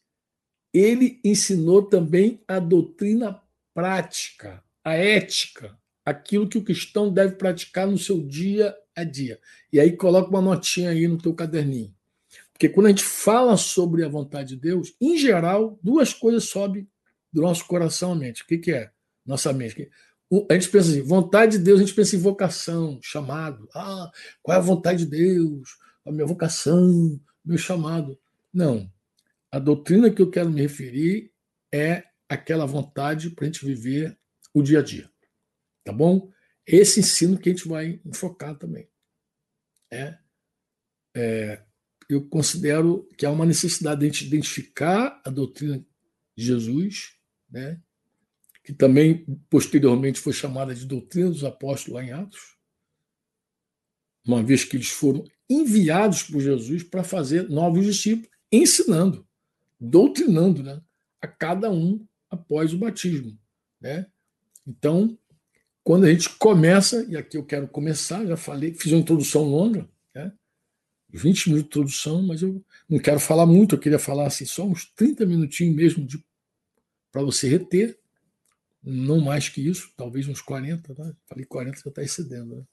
[0.73, 3.39] ele ensinou também a doutrina
[3.71, 9.39] prática, a ética, aquilo que o cristão deve praticar no seu dia a dia.
[9.71, 11.93] E aí coloca uma notinha aí no teu caderninho.
[12.51, 16.87] Porque quando a gente fala sobre a vontade de Deus, em geral, duas coisas sobem
[17.31, 18.41] do nosso coração à mente.
[18.41, 18.89] O que, que é?
[19.23, 19.89] Nossa mente.
[20.49, 23.67] A gente pensa assim, vontade de Deus, a gente pensa em vocação, chamado.
[23.73, 24.11] Ah,
[24.43, 25.77] qual é a vontade de Deus?
[26.05, 28.19] A minha vocação, meu chamado.
[28.53, 28.91] Não.
[29.51, 31.31] A doutrina que eu quero me referir
[31.73, 34.17] é aquela vontade para a gente viver
[34.53, 35.09] o dia a dia.
[35.83, 36.31] Tá bom?
[36.65, 38.87] Esse ensino que a gente vai enfocar também.
[39.91, 40.15] É,
[41.15, 41.63] é,
[42.07, 45.83] eu considero que há uma necessidade de a gente identificar a doutrina
[46.37, 47.15] de Jesus,
[47.49, 47.81] né,
[48.69, 52.55] que também posteriormente foi chamada de doutrina dos apóstolos lá em Atos,
[54.23, 59.27] uma vez que eles foram enviados por Jesus para fazer novos discípulos, ensinando,
[59.79, 60.79] doutrinando né,
[61.19, 63.35] a cada um após o batismo.
[63.81, 64.05] Né?
[64.67, 65.17] Então,
[65.83, 69.89] quando a gente começa, e aqui eu quero começar, já falei, fiz uma introdução longa,
[70.13, 70.31] né?
[71.09, 74.63] 20 minutos de introdução, mas eu não quero falar muito, eu queria falar assim, só
[74.63, 76.07] uns 30 minutinhos mesmo
[77.11, 77.98] para você reter,
[78.83, 81.13] não mais que isso, talvez uns 40, tá?
[81.27, 82.67] falei 40 já está excedendo.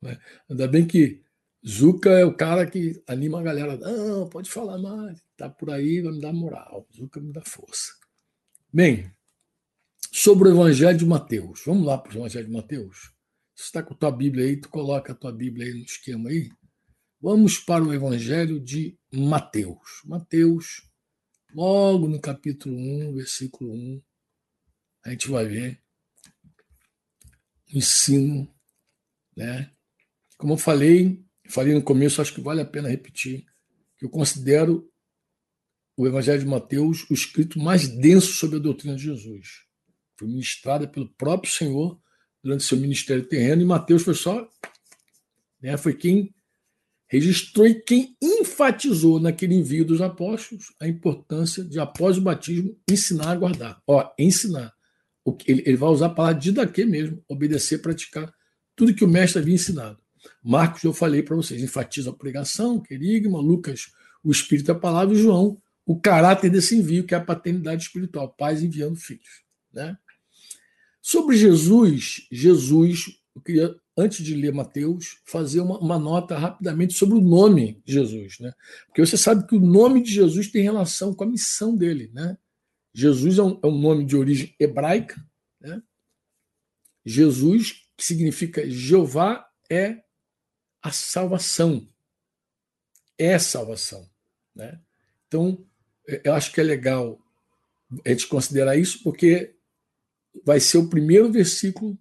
[0.00, 0.18] Né?
[0.48, 1.22] Ainda bem que
[1.66, 6.00] Zuca é o cara que anima a galera, não, pode falar mais, tá por aí,
[6.00, 7.92] vai me dar moral, Zuca me dá força.
[8.72, 9.10] Bem,
[10.12, 11.62] sobre o Evangelho de Mateus.
[11.64, 13.12] Vamos lá para o Evangelho de Mateus?
[13.54, 16.28] Você está com a tua Bíblia aí, tu coloca a tua Bíblia aí no esquema
[16.28, 16.50] aí.
[17.20, 20.02] Vamos para o Evangelho de Mateus.
[20.04, 20.88] Mateus,
[21.52, 24.02] logo no capítulo 1, versículo 1,
[25.04, 25.80] a gente vai ver
[27.72, 28.52] o ensino,
[29.36, 29.70] né?
[30.36, 33.44] Como eu falei, falei no começo, acho que vale a pena repetir,
[33.96, 34.90] que eu considero
[35.96, 39.68] o Evangelho de Mateus o escrito mais denso sobre a doutrina de Jesus
[40.18, 41.98] foi ministrada pelo próprio Senhor
[42.42, 44.46] durante seu ministério terreno, e Mateus foi só.
[45.62, 46.34] Né, foi quem
[47.08, 53.30] registrou e quem enfatizou naquele envio dos apóstolos a importância de, após o batismo, ensinar
[53.30, 53.82] a guardar.
[53.86, 54.72] Ó, ensinar.
[55.46, 58.32] Ele, vai usar a palavra de daqui mesmo, obedecer, praticar
[58.74, 59.98] tudo que o mestre havia ensinado.
[60.42, 65.20] Marcos, eu falei para vocês, enfatiza a pregação, querigma, Lucas, o Espírito, a palavra, e
[65.20, 69.42] João, o caráter desse envio, que é a paternidade espiritual, pais enviando filhos.
[69.72, 69.96] Né?
[71.00, 77.16] Sobre Jesus, Jesus, eu queria, antes de ler Mateus, fazer uma, uma, nota rapidamente sobre
[77.16, 78.38] o nome Jesus.
[78.38, 78.52] Né?
[78.86, 82.10] Porque você sabe que o nome de Jesus tem relação com a missão dele.
[82.12, 82.36] Né?
[82.98, 85.24] Jesus é um, é um nome de origem hebraica,
[85.60, 85.80] né?
[87.06, 90.02] Jesus, que significa Jeová, é
[90.82, 91.86] a salvação.
[93.16, 94.10] É salvação.
[94.52, 94.80] Né?
[95.28, 95.64] Então,
[96.24, 97.24] eu acho que é legal
[98.04, 99.54] a gente considerar isso, porque
[100.44, 101.96] vai ser o primeiro versículo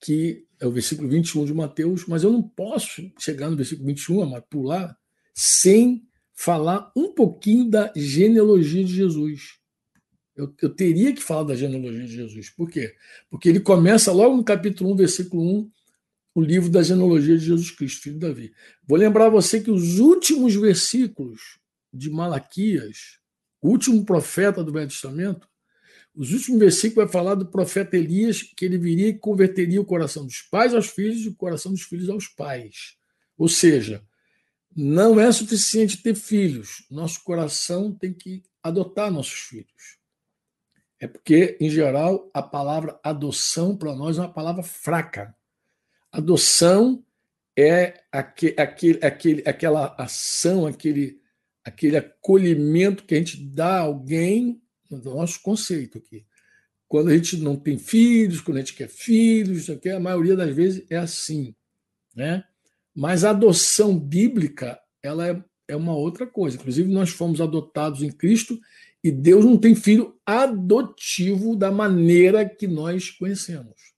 [0.00, 4.40] que é o versículo 21 de Mateus, mas eu não posso chegar no versículo 21,
[4.42, 4.96] pular,
[5.34, 9.61] sem falar um pouquinho da genealogia de Jesus.
[10.34, 12.50] Eu, eu, teria que falar da genealogia de Jesus.
[12.50, 12.94] Por quê?
[13.28, 15.70] Porque ele começa logo no capítulo 1, versículo 1,
[16.34, 18.52] o livro da genealogia de Jesus Cristo, filho de Davi.
[18.86, 21.58] Vou lembrar você que os últimos versículos
[21.92, 23.18] de Malaquias,
[23.60, 25.46] o último profeta do Velho Testamento,
[26.14, 30.26] os últimos versículos vai falar do profeta Elias, que ele viria e converteria o coração
[30.26, 32.96] dos pais aos filhos e o coração dos filhos aos pais.
[33.36, 34.02] Ou seja,
[34.74, 40.01] não é suficiente ter filhos, nosso coração tem que adotar nossos filhos.
[41.02, 45.34] É porque, em geral, a palavra adoção para nós é uma palavra fraca.
[46.12, 47.04] Adoção
[47.58, 51.20] é aquele, aquele, aquele, aquela ação, aquele,
[51.64, 56.24] aquele acolhimento que a gente dá a alguém, no nosso conceito aqui.
[56.86, 60.86] Quando a gente não tem filhos, quando a gente quer filhos, a maioria das vezes
[60.88, 61.52] é assim.
[62.14, 62.44] Né?
[62.94, 66.56] Mas a adoção bíblica ela é, é uma outra coisa.
[66.56, 68.56] Inclusive, nós fomos adotados em Cristo
[69.02, 73.92] e Deus não tem filho adotivo da maneira que nós conhecemos.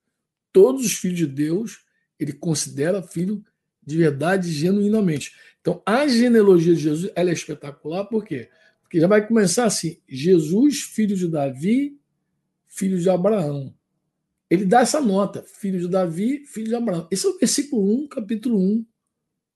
[0.53, 1.85] Todos os filhos de Deus,
[2.19, 3.45] ele considera filho
[3.87, 5.33] de verdade, genuinamente.
[5.61, 8.49] Então, a genealogia de Jesus ela é espetacular, por quê?
[8.83, 11.99] Porque já vai começar assim: Jesus, filho de Davi,
[12.67, 13.75] filho de Abraão.
[14.49, 17.07] Ele dá essa nota: filho de Davi, filho de Abraão.
[17.11, 18.87] Esse é o versículo 1, capítulo 1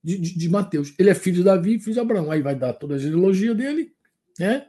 [0.02, 0.94] de, de, de Mateus.
[0.98, 2.30] Ele é filho de Davi, filho de Abraão.
[2.30, 3.92] Aí vai dar toda a genealogia dele,
[4.38, 4.66] né?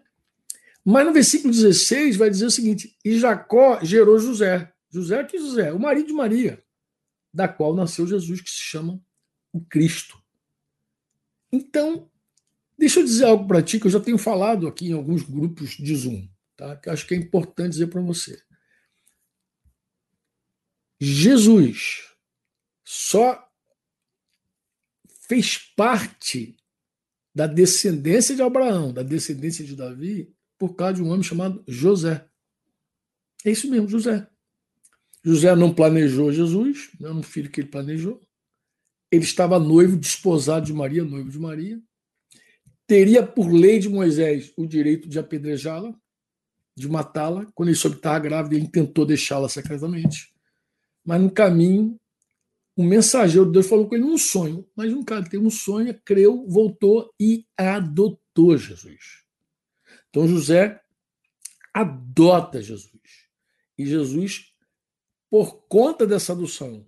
[0.84, 4.74] Mas no versículo 16 vai dizer o seguinte: E Jacó gerou José.
[4.92, 6.64] José que José, o marido de Maria,
[7.34, 9.00] da qual nasceu Jesus, que se chama
[9.54, 10.20] o Cristo.
[11.52, 12.10] Então,
[12.78, 15.72] deixa eu dizer algo para ti que eu já tenho falado aqui em alguns grupos
[15.72, 16.76] de Zoom, tá?
[16.76, 18.42] Que acho que é importante dizer para você.
[21.00, 22.10] Jesus
[22.84, 23.48] só
[25.28, 26.58] fez parte
[27.34, 32.28] da descendência de Abraão, da descendência de Davi, por causa de um homem chamado José.
[33.46, 34.28] É isso mesmo, José.
[35.24, 38.22] José não planejou Jesus, não é um filho que ele planejou.
[39.10, 41.82] Ele estava noivo, desposado de Maria, noivo de Maria.
[42.86, 45.96] Teria, por lei de Moisés, o direito de apedrejá-la,
[46.76, 47.48] de matá-la.
[47.54, 50.34] Quando ele soube que estava grávida, ele tentou deixá-la secretamente.
[51.06, 52.00] Mas no caminho,
[52.76, 54.68] um mensageiro de Deus falou com ele num sonho.
[54.76, 59.29] Mas um cara teve um sonho, creu, voltou e adotou Jesus.
[60.10, 60.80] Então José
[61.74, 62.90] adota Jesus.
[63.78, 64.54] E Jesus,
[65.30, 66.86] por conta dessa adoção,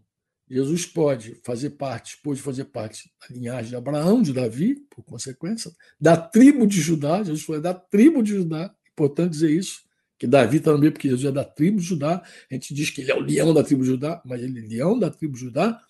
[0.50, 5.72] Jesus pode fazer parte, pode fazer parte da linhagem de Abraão, de Davi, por consequência,
[6.00, 7.24] da tribo de Judá.
[7.24, 9.82] Jesus foi da tribo de Judá, importante dizer isso,
[10.20, 12.22] que Davi meio, porque Jesus é da tribo de Judá.
[12.50, 14.68] A gente diz que ele é o leão da tribo de Judá, mas ele é
[14.68, 15.82] leão da tribo de Judá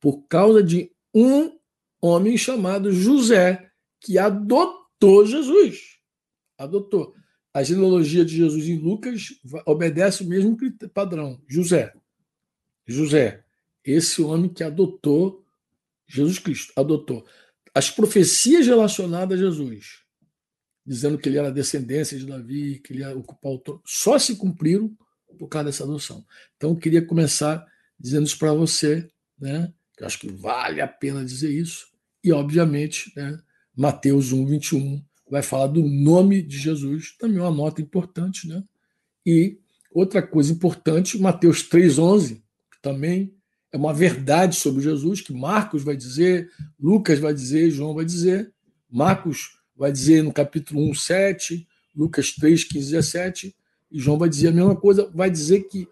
[0.00, 1.56] por causa de um
[2.00, 3.70] homem chamado José,
[4.00, 5.97] que adotou Jesus
[6.58, 7.14] adotou.
[7.54, 9.28] A genealogia de Jesus em Lucas
[9.64, 10.56] obedece o mesmo
[10.92, 11.40] padrão.
[11.48, 11.94] José.
[12.86, 13.44] José,
[13.84, 15.44] esse homem que adotou
[16.08, 17.24] Jesus Cristo, adotou.
[17.74, 20.02] As profecias relacionadas a Jesus,
[20.84, 24.34] dizendo que ele era descendência de Davi, que ele ia ocupar o trono, só se
[24.36, 24.96] cumpriram
[25.38, 26.24] por causa dessa adoção.
[26.56, 27.64] Então, eu queria começar
[28.00, 29.72] dizendo isso para você, né?
[29.98, 31.88] Eu acho que vale a pena dizer isso.
[32.24, 33.38] E, obviamente, né,
[33.76, 38.62] Mateus 1, 21, vai falar do nome de Jesus, também uma nota importante, né?
[39.24, 39.58] E
[39.92, 43.34] outra coisa importante, Mateus 3:11, que também
[43.72, 48.52] é uma verdade sobre Jesus que Marcos vai dizer, Lucas vai dizer, João vai dizer,
[48.90, 53.56] Marcos vai dizer no capítulo 1, 7, Lucas 3, 15, 17,
[53.90, 55.86] e João vai dizer a mesma coisa, vai dizer que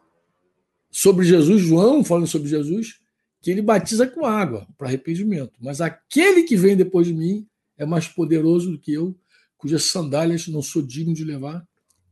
[0.90, 3.00] sobre Jesus, João falando sobre Jesus,
[3.42, 7.46] que ele batiza com água para arrependimento, mas aquele que vem depois de mim
[7.76, 9.14] é mais poderoso do que eu,
[9.56, 11.66] cujas sandálias não sou digno de levar,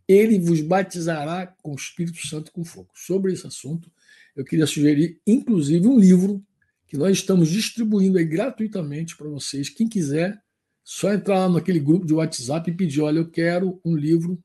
[0.07, 2.91] ele vos batizará com o Espírito Santo e com fogo.
[2.95, 3.91] Sobre esse assunto,
[4.37, 6.45] eu queria sugerir, inclusive, um livro
[6.87, 9.69] que nós estamos distribuindo aí gratuitamente para vocês.
[9.69, 10.41] Quem quiser,
[10.83, 14.43] só entrar lá naquele grupo de WhatsApp e pedir: olha, eu quero um livro.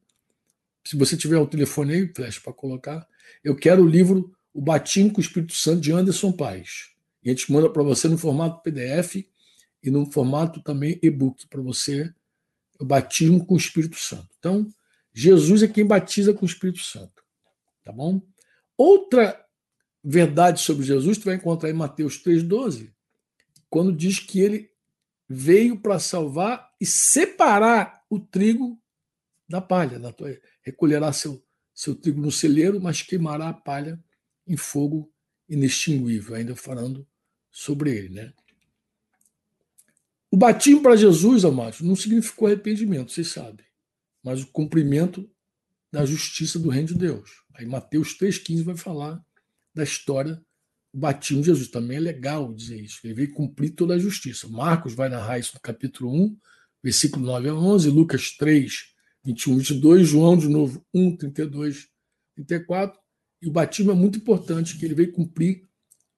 [0.85, 3.05] Se você tiver o telefone aí, flash para colocar,
[3.43, 6.91] eu quero o livro O Batismo com o Espírito Santo de Anderson Paes.
[7.23, 9.27] E a gente manda para você no formato PDF
[9.83, 12.11] e no formato também e-book para você
[12.79, 14.29] o batismo com o Espírito Santo.
[14.39, 14.67] Então,
[15.13, 17.23] Jesus é quem batiza com o Espírito Santo.
[17.83, 18.21] Tá bom?
[18.77, 19.45] Outra
[20.03, 22.91] verdade sobre Jesus, tu vai encontrar em Mateus 3,12,
[23.69, 24.71] quando diz que ele
[25.27, 28.81] veio para salvar e separar o trigo
[29.47, 29.99] da palha.
[29.99, 34.01] Da tua, recolherá seu, seu trigo no celeiro, mas queimará a palha
[34.47, 35.11] em fogo
[35.47, 37.07] inextinguível, ainda falando
[37.51, 38.09] sobre ele.
[38.09, 38.33] Né?
[40.31, 43.65] O batismo para Jesus, amados, não significou arrependimento, vocês sabem,
[44.23, 45.27] mas o cumprimento
[45.91, 47.43] da justiça do reino de Deus.
[47.55, 49.23] Aí Mateus 3,15 vai falar
[49.73, 50.35] da história
[50.93, 51.67] do batismo de Jesus.
[51.69, 52.99] Também é legal dizer isso.
[53.03, 54.47] Ele veio cumprir toda a justiça.
[54.47, 56.37] Marcos vai narrar isso no capítulo 1,
[56.83, 58.71] versículo 9 a 11, Lucas 3,
[59.23, 61.87] 21, 22, João de novo 1, 32,
[62.35, 62.99] 34.
[63.41, 65.67] E o batismo é muito importante, que ele veio cumprir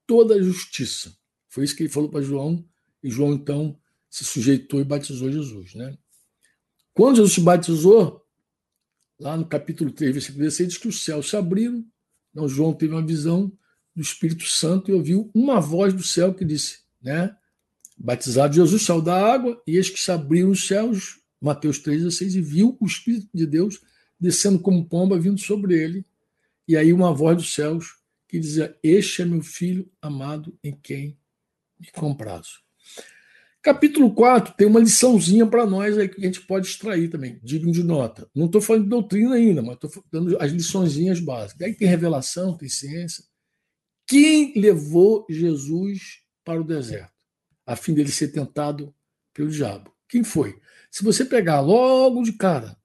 [0.05, 1.16] toda a justiça.
[1.47, 2.66] Foi isso que ele falou para João,
[3.03, 3.80] e João então
[4.12, 5.74] se sujeitou e batizou Jesus.
[5.74, 5.97] Né?
[6.93, 8.22] Quando Jesus se batizou,
[9.18, 11.84] lá no capítulo 3, versículo 16, diz que os céus se abriram.
[12.32, 13.51] Então, João teve uma visão
[13.95, 17.36] do Espírito Santo e ouviu uma voz do céu que disse, né?
[17.97, 22.41] Batizado Jesus saiu da água, e eis que se abriram os céus, Mateus 3,16, e
[22.41, 23.80] viu o Espírito de Deus
[24.20, 26.05] descendo como pomba vindo sobre ele.
[26.68, 27.97] E aí uma voz dos céus
[28.28, 31.18] que dizia: Este é meu filho amado em quem
[31.80, 32.61] me comprazo.
[33.62, 37.72] Capítulo 4 tem uma liçãozinha para nós aí que a gente pode extrair também, digno
[37.72, 38.28] de nota.
[38.34, 41.68] Não estou falando de doutrina ainda, mas estou dando as liçõezinhas básicas.
[41.68, 43.24] Aí tem revelação, tem ciência.
[44.07, 47.14] Quem levou Jesus para o deserto,
[47.64, 48.93] a fim dele ser tentado
[49.32, 49.93] pelo diabo?
[50.09, 50.59] Quem foi?
[50.89, 52.76] Se você pegar logo de cara,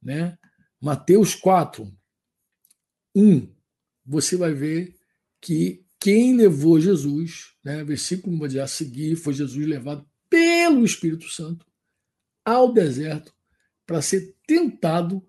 [0.00, 0.38] né,
[0.80, 1.92] Mateus 4,
[3.16, 3.48] 1,
[4.06, 4.94] você vai ver
[5.40, 11.66] que quem levou Jesus, né, versículo a seguir, foi Jesus levado pelo Espírito Santo
[12.44, 13.34] ao deserto
[13.84, 15.22] para ser tentado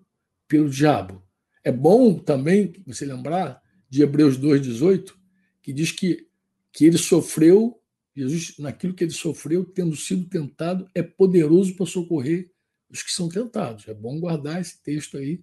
[0.48, 1.22] pelo diabo.
[1.64, 5.12] É bom também você lembrar de Hebreus 2,18,
[5.60, 6.28] que diz que,
[6.72, 7.80] que ele sofreu,
[8.14, 12.50] Jesus, naquilo que ele sofreu, tendo sido tentado, é poderoso para socorrer
[12.90, 13.86] os que são tentados.
[13.88, 15.42] É bom guardar esse texto aí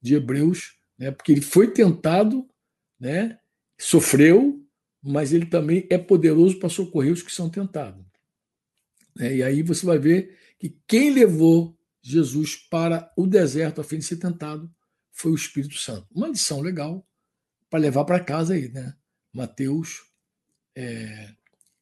[0.00, 2.48] de Hebreus, né, porque ele foi tentado,
[2.98, 3.38] né,
[3.78, 4.64] sofreu,
[5.02, 8.03] mas ele também é poderoso para socorrer os que são tentados.
[9.18, 13.98] É, e aí você vai ver que quem levou Jesus para o deserto a fim
[13.98, 14.72] de ser tentado
[15.12, 16.06] foi o Espírito Santo.
[16.12, 17.06] Uma lição legal
[17.70, 18.94] para levar para casa aí, né?
[19.32, 20.02] Mateus
[20.76, 21.34] é,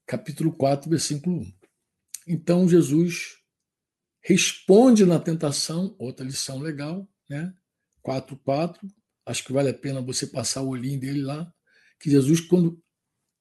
[0.06, 1.52] capítulo 4, versículo 1.
[2.28, 3.38] Então Jesus
[4.20, 7.52] responde na tentação, outra lição legal, né?
[8.04, 8.78] 4.4,
[9.26, 11.52] acho que vale a pena você passar o olhinho dele lá,
[11.98, 12.82] que Jesus, quando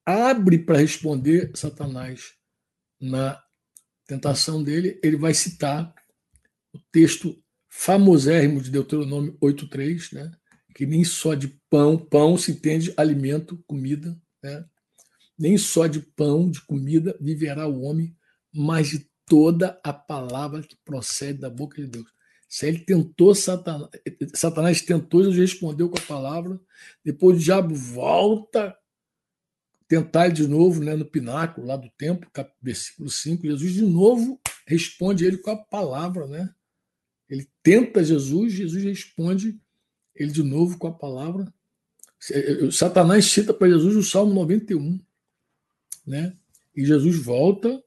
[0.04, 2.34] abre para responder Satanás
[3.00, 3.42] na
[4.12, 5.94] tentação dele, ele vai citar
[6.72, 7.36] o texto
[7.68, 10.30] famosérrimo de Deuteronômio 8.3, né?
[10.74, 14.64] que nem só de pão, pão se entende alimento, comida, né?
[15.38, 18.14] nem só de pão, de comida viverá o homem,
[18.54, 22.06] mas de toda a palavra que procede da boca de Deus.
[22.48, 23.88] Se ele tentou Satanás,
[24.34, 26.60] Satanás tentou, Jesus respondeu com a palavra,
[27.02, 28.76] depois o diabo volta
[29.92, 32.26] tentar de novo né, no pináculo lá do templo,
[32.62, 36.50] versículo 5, Jesus de novo responde ele com a palavra, né?
[37.28, 39.60] Ele tenta Jesus, Jesus responde
[40.14, 41.52] ele de novo com a palavra.
[42.30, 44.98] Eh, Satanás cita para Jesus o Salmo 91,
[46.06, 46.38] né?
[46.74, 47.84] E Jesus volta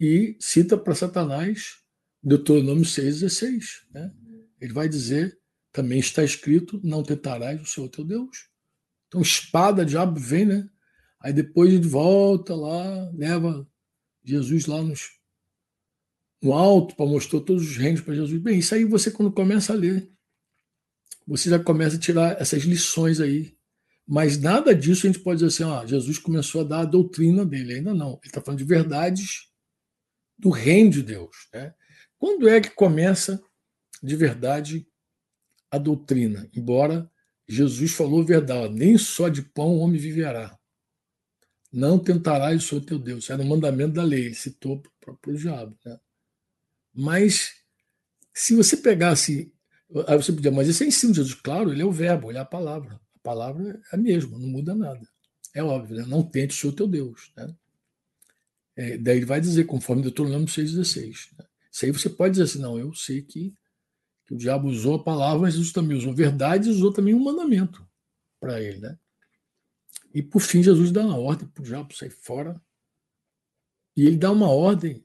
[0.00, 1.82] e cita para Satanás
[2.22, 3.82] Deuteronômio 6,16.
[3.92, 4.10] Né?
[4.58, 5.38] Ele vai dizer,
[5.70, 8.48] também está escrito, não tentarás o Senhor teu Deus.
[9.08, 10.66] Então, espada, diabo vem, né?
[11.22, 13.66] Aí depois ele volta lá, leva
[14.24, 15.18] Jesus lá nos,
[16.42, 18.40] no alto para mostrar todos os reinos para Jesus.
[18.42, 20.10] Bem, isso aí você quando começa a ler,
[21.26, 23.56] você já começa a tirar essas lições aí.
[24.06, 27.46] Mas nada disso a gente pode dizer assim, ó, Jesus começou a dar a doutrina
[27.46, 27.74] dele.
[27.74, 28.14] Ainda não.
[28.14, 29.48] Ele está falando de verdades
[30.36, 31.48] do reino de Deus.
[31.54, 31.72] Né?
[32.18, 33.40] Quando é que começa
[34.02, 34.86] de verdade
[35.70, 36.50] a doutrina?
[36.52, 37.08] Embora
[37.48, 40.58] Jesus falou verdade, nem só de pão o homem viverá.
[41.72, 43.30] Não tentarás o Senhor teu Deus.
[43.30, 45.76] Era o mandamento da lei, ele citou para o diabo.
[45.84, 45.98] Né?
[46.94, 47.54] Mas,
[48.34, 49.52] se você pegasse.
[50.06, 52.38] Aí você podia, mas esse é ensino de Jesus, claro, ele é o verbo, ele
[52.38, 52.94] é a palavra.
[53.16, 55.06] A palavra é a mesma, não muda nada.
[55.54, 56.04] É óbvio, né?
[56.06, 57.30] não tente o Senhor teu Deus.
[57.36, 57.54] Né?
[58.74, 61.28] É, daí ele vai dizer, conforme Deuteronômio 6,16.
[61.38, 61.44] Né?
[61.70, 63.54] Isso aí você pode dizer assim, não, eu sei que,
[64.24, 67.22] que o diabo usou a palavra, mas Jesus também usou verdade e usou também um
[67.22, 67.86] mandamento
[68.40, 68.78] para ele.
[68.78, 68.98] Né?
[70.14, 72.60] E por fim, Jesus dá uma ordem para o diabo sair fora.
[73.96, 75.04] E ele dá uma ordem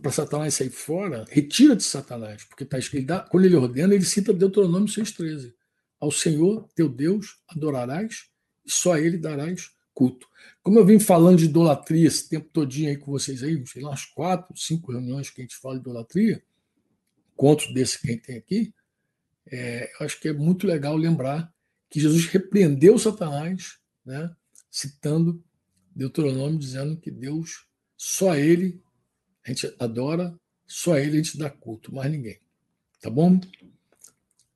[0.00, 4.04] para Satanás sair fora, retira de Satanás, porque tá ele dá, quando ele ordena, ele
[4.04, 5.52] cita Deuteronômio 6,13.
[6.00, 8.30] Ao Senhor teu Deus adorarás
[8.64, 10.28] e só a ele darás culto.
[10.62, 13.90] Como eu vim falando de idolatria esse tempo todinho aí com vocês aí, sei lá,
[13.90, 16.42] umas quatro, cinco reuniões que a gente fala de idolatria,
[17.32, 18.72] encontros desse que a gente tem aqui,
[19.50, 21.52] é, eu acho que é muito legal lembrar
[21.90, 24.34] que Jesus repreendeu Satanás, né,
[24.70, 25.42] citando
[25.94, 27.66] Deuteronômio, dizendo que Deus,
[27.96, 28.80] só ele
[29.44, 32.38] a gente adora, só ele a gente dá culto, mais ninguém.
[33.00, 33.40] Tá bom?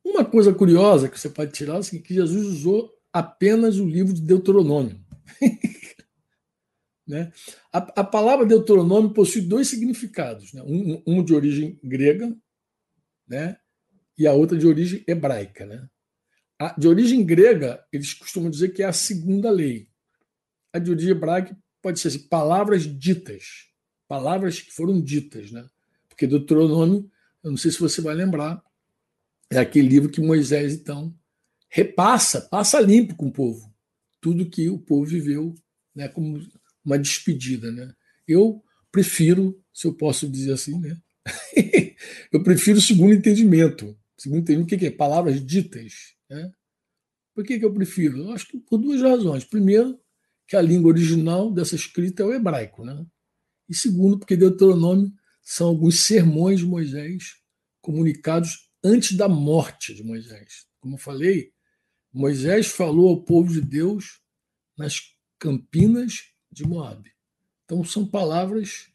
[0.05, 4.21] Uma coisa curiosa que você pode tirar é que Jesus usou apenas o livro de
[4.21, 5.03] Deuteronômio.
[7.07, 7.33] né?
[7.73, 10.63] a, a, palavra Deuteronômio possui dois significados: né?
[10.63, 12.37] um, um, de origem grega
[13.27, 13.57] né?
[14.19, 15.65] e a outra de origem hebraica.
[15.65, 15.89] Né?
[16.79, 19.89] De origem grega, eles costumam dizer que é a segunda lei.
[20.73, 23.69] A de origem hebraica pode ser assim, palavras ditas,
[24.07, 25.51] palavras que foram ditas.
[25.51, 25.67] Né?
[26.09, 27.11] Porque Deuteronômio,
[27.43, 28.63] eu não sei se você vai lembrar,
[29.51, 31.15] é aquele livro que Moisés, então,
[31.69, 33.73] repassa, passa limpo com o povo.
[34.21, 35.55] Tudo que o povo viveu
[35.95, 36.41] né, como
[36.85, 37.71] uma despedida.
[37.71, 37.93] Né?
[38.27, 40.97] Eu prefiro, se eu posso dizer assim, né?
[42.33, 43.97] eu prefiro o segundo entendimento.
[44.17, 44.91] Segundo entendimento, o que é?
[44.91, 46.15] Palavras ditas.
[46.33, 46.51] Né?
[47.35, 48.19] Por que, que eu prefiro?
[48.19, 49.45] Eu acho que por duas razões.
[49.45, 49.99] Primeiro,
[50.47, 52.85] que a língua original dessa escrita é o hebraico.
[52.85, 53.07] Né?
[53.69, 55.13] E segundo, porque Deuteronômio
[55.43, 57.37] são alguns sermões de Moisés
[57.81, 60.67] comunicados antes da morte de Moisés.
[60.81, 61.53] Como eu falei,
[62.13, 64.21] Moisés falou ao povo de Deus
[64.77, 65.01] nas
[65.39, 67.11] campinas de Moab.
[67.65, 68.91] Então são palavras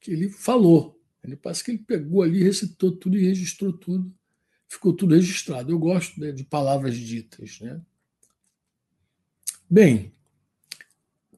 [0.00, 1.00] que ele falou.
[1.22, 4.14] Ele parece que ele pegou ali, recitou tudo e registrou tudo.
[4.74, 5.70] Ficou tudo registrado.
[5.70, 7.60] Eu gosto né, de palavras ditas.
[7.60, 7.80] Né?
[9.68, 10.12] Bem,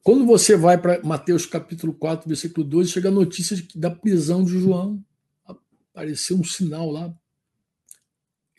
[0.03, 4.43] quando você vai para Mateus capítulo 4, versículo 12, chega a notícia de da prisão
[4.43, 5.03] de João.
[5.45, 7.13] Apareceu um sinal lá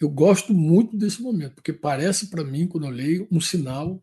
[0.00, 4.02] eu gosto muito desse momento, porque parece para mim, quando eu leio, um sinal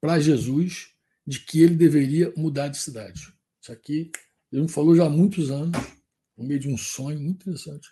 [0.00, 0.90] para Jesus
[1.26, 3.32] de que ele deveria mudar de cidade.
[3.60, 4.10] Isso aqui,
[4.50, 5.78] ele me falou já há muitos anos,
[6.36, 7.88] no meio de um sonho muito interessante.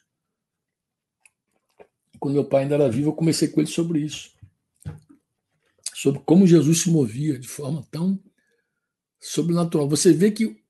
[2.21, 4.31] Quando meu pai ainda era vivo, eu comecei com ele sobre isso.
[5.95, 8.23] Sobre como Jesus se movia de forma tão
[9.19, 9.89] sobrenatural.
[9.89, 10.63] Você vê que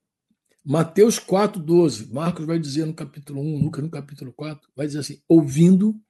[0.65, 5.21] Mateus 4,12, Marcos vai dizer no capítulo 1, Lucas no capítulo 4, vai dizer assim:
[5.29, 6.01] ouvindo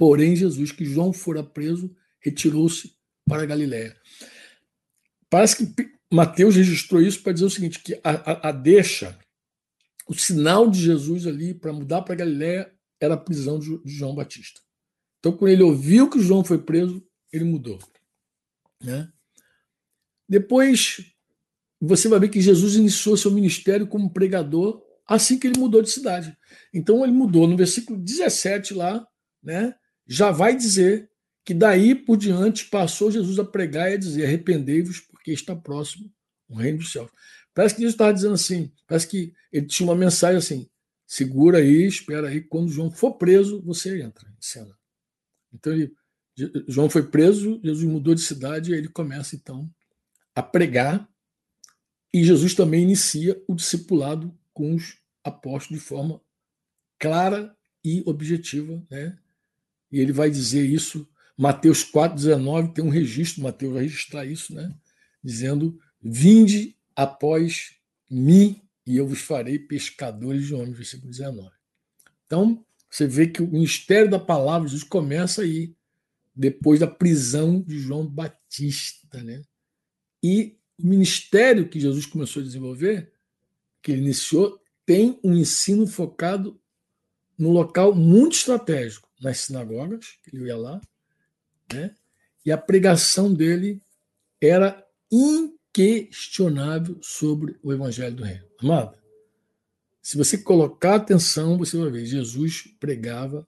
[0.00, 2.96] Porém, Jesus, que João fora preso, retirou-se
[3.26, 3.94] para a Galiléia.
[5.28, 9.18] Parece que Mateus registrou isso para dizer o seguinte: que a, a, a deixa,
[10.08, 13.92] o sinal de Jesus ali para mudar para a Galiléia era a prisão de, de
[13.92, 14.62] João Batista.
[15.20, 17.78] Então, quando ele ouviu que João foi preso, ele mudou.
[18.82, 19.08] Né?
[20.28, 21.14] Depois,
[21.80, 25.90] você vai ver que Jesus iniciou seu ministério como pregador assim que ele mudou de
[25.90, 26.36] cidade.
[26.72, 29.06] Então, ele mudou no versículo 17 lá,
[29.42, 29.74] né?
[30.06, 31.10] já vai dizer
[31.44, 36.12] que daí por diante passou Jesus a pregar e a dizer: arrependei-vos, porque está próximo
[36.48, 37.10] o reino dos céus.
[37.54, 40.68] Parece que Jesus estava dizendo assim, parece que ele tinha uma mensagem assim:
[41.06, 44.79] segura aí, espera aí, quando João for preso, você entra em cena.
[45.52, 45.92] Então ele,
[46.68, 49.70] João foi preso, Jesus mudou de cidade e ele começa então
[50.34, 51.08] a pregar
[52.12, 56.20] e Jesus também inicia o discipulado com os apóstolos de forma
[56.98, 59.18] clara e objetiva, né?
[59.90, 64.74] E ele vai dizer isso, Mateus 4,19 tem um registro, Mateus vai registrar isso, né?
[65.22, 67.76] Dizendo: Vinde após
[68.08, 71.50] mim, e eu vos farei pescadores de homens, versículo 19.
[72.26, 75.74] Então, você vê que o ministério da palavra de Jesus começa aí,
[76.34, 79.42] depois da prisão de João Batista, né?
[80.22, 83.12] E o ministério que Jesus começou a desenvolver,
[83.82, 86.60] que ele iniciou, tem um ensino focado
[87.38, 90.80] no local muito estratégico, nas sinagogas, ele ia lá,
[91.72, 91.94] né?
[92.44, 93.82] e a pregação dele
[94.40, 98.44] era inquestionável sobre o evangelho do reino.
[98.58, 98.99] Amado,
[100.02, 103.46] se você colocar atenção, você vai ver, Jesus pregava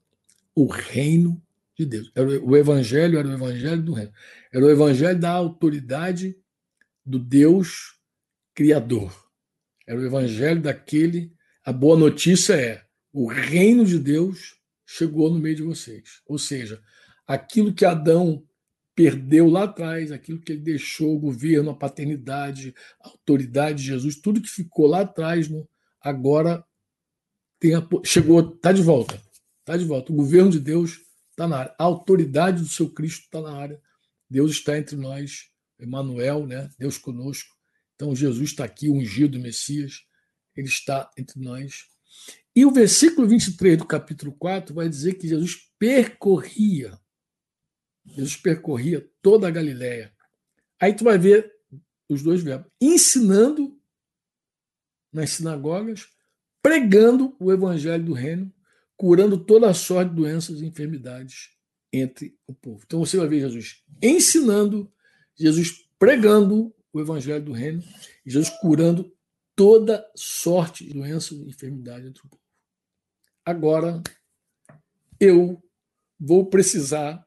[0.55, 1.41] o reino
[1.77, 2.11] de Deus.
[2.43, 4.13] O evangelho era o evangelho do reino.
[4.51, 6.37] Era o evangelho da autoridade
[7.05, 7.97] do Deus
[8.53, 9.11] criador.
[9.87, 11.33] Era o evangelho daquele.
[11.65, 16.21] A boa notícia é: o reino de Deus chegou no meio de vocês.
[16.27, 16.81] Ou seja,
[17.25, 18.45] aquilo que Adão
[18.95, 24.17] perdeu lá atrás, aquilo que ele deixou, o governo, a paternidade, a autoridade de Jesus,
[24.17, 25.67] tudo que ficou lá atrás, no,
[26.03, 26.65] agora
[27.63, 29.21] a, chegou, está de volta.
[29.59, 30.11] Está de volta.
[30.11, 31.01] O governo de Deus
[31.31, 31.75] está na área.
[31.79, 33.81] A autoridade do seu Cristo está na área.
[34.29, 35.49] Deus está entre nós.
[35.79, 36.69] Emmanuel, né?
[36.77, 37.55] Deus conosco.
[37.95, 40.03] Então Jesus está aqui, ungido Messias.
[40.55, 41.85] Ele está entre nós.
[42.55, 46.99] E o versículo 23 do capítulo 4 vai dizer que Jesus percorria,
[48.05, 50.13] Jesus percorria toda a Galiléia.
[50.79, 51.51] Aí tu vai ver
[52.07, 53.72] os dois verbos: ensinando
[55.13, 56.07] nas sinagogas,
[56.61, 58.51] pregando o evangelho do reino,
[58.97, 61.51] curando toda a sorte de doenças e enfermidades
[61.91, 62.81] entre o povo.
[62.85, 64.91] Então você vai ver Jesus ensinando,
[65.35, 67.83] Jesus pregando o evangelho do reino,
[68.25, 69.15] Jesus curando
[69.55, 72.41] toda sorte de doenças e enfermidades entre o povo.
[73.45, 74.01] Agora,
[75.19, 75.61] eu
[76.19, 77.25] vou precisar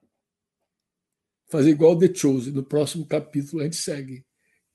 [1.49, 2.53] fazer igual The Chosen.
[2.53, 4.25] No próximo capítulo a gente segue.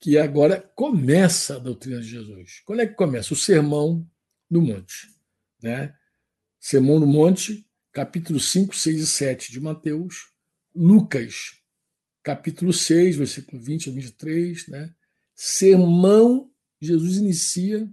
[0.02, 2.62] Que agora começa a doutrina de Jesus.
[2.66, 3.34] Quando é que começa?
[3.34, 4.06] O Sermão
[4.50, 5.08] do Monte.
[5.62, 5.96] Né?
[6.60, 10.32] Sermão do Monte, capítulo 5, 6 e 7 de Mateus.
[10.76, 11.62] Lucas,
[12.24, 14.68] capítulo 6, versículo 20 a 23.
[14.68, 14.94] Né?
[15.36, 17.88] Sermão, Jesus inicia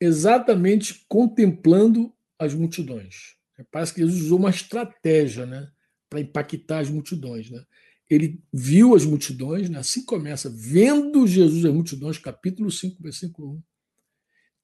[0.00, 3.34] exatamente contemplando as multidões.
[3.70, 5.68] Parece que Jesus usou uma estratégia né,
[6.08, 7.50] para impactar as multidões.
[7.50, 7.64] Né?
[8.08, 9.78] Ele viu as multidões, né?
[9.78, 13.56] assim começa, vendo Jesus as multidões, capítulo 5, versículo 1.
[13.56, 13.62] O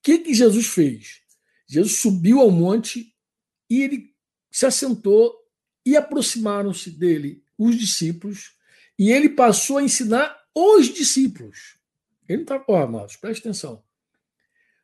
[0.02, 1.22] que, que Jesus fez?
[1.68, 3.14] Jesus subiu ao monte
[3.68, 4.14] e ele
[4.50, 5.34] se assentou
[5.84, 8.56] e aproximaram-se dele os discípulos
[8.98, 11.76] e ele passou a ensinar os discípulos.
[12.28, 12.62] Ele está.
[12.68, 13.82] Ó, amados, preste atenção.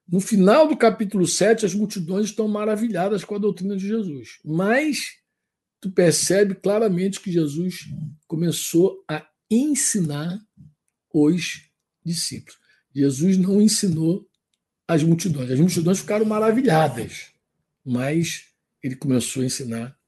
[0.09, 4.39] No final do capítulo 7, as multidões estão maravilhadas com a doutrina de Jesus.
[4.45, 5.18] Mas
[5.81, 7.89] tu percebe claramente que Jesus
[8.27, 10.41] começou a ensinar
[11.13, 11.63] os
[12.05, 12.59] discípulos.
[12.95, 14.29] Jesus não ensinou
[14.87, 15.51] as multidões.
[15.51, 17.33] As multidões ficaram maravilhadas,
[17.85, 18.47] mas
[18.83, 19.99] ele começou a ensinar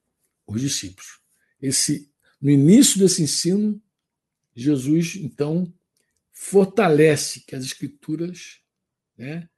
[0.46, 1.20] os discípulos.
[1.60, 2.10] Esse,
[2.40, 3.80] no início desse ensino,
[4.54, 5.72] Jesus então
[6.32, 8.60] fortalece que as escrituras,
[9.16, 9.48] né,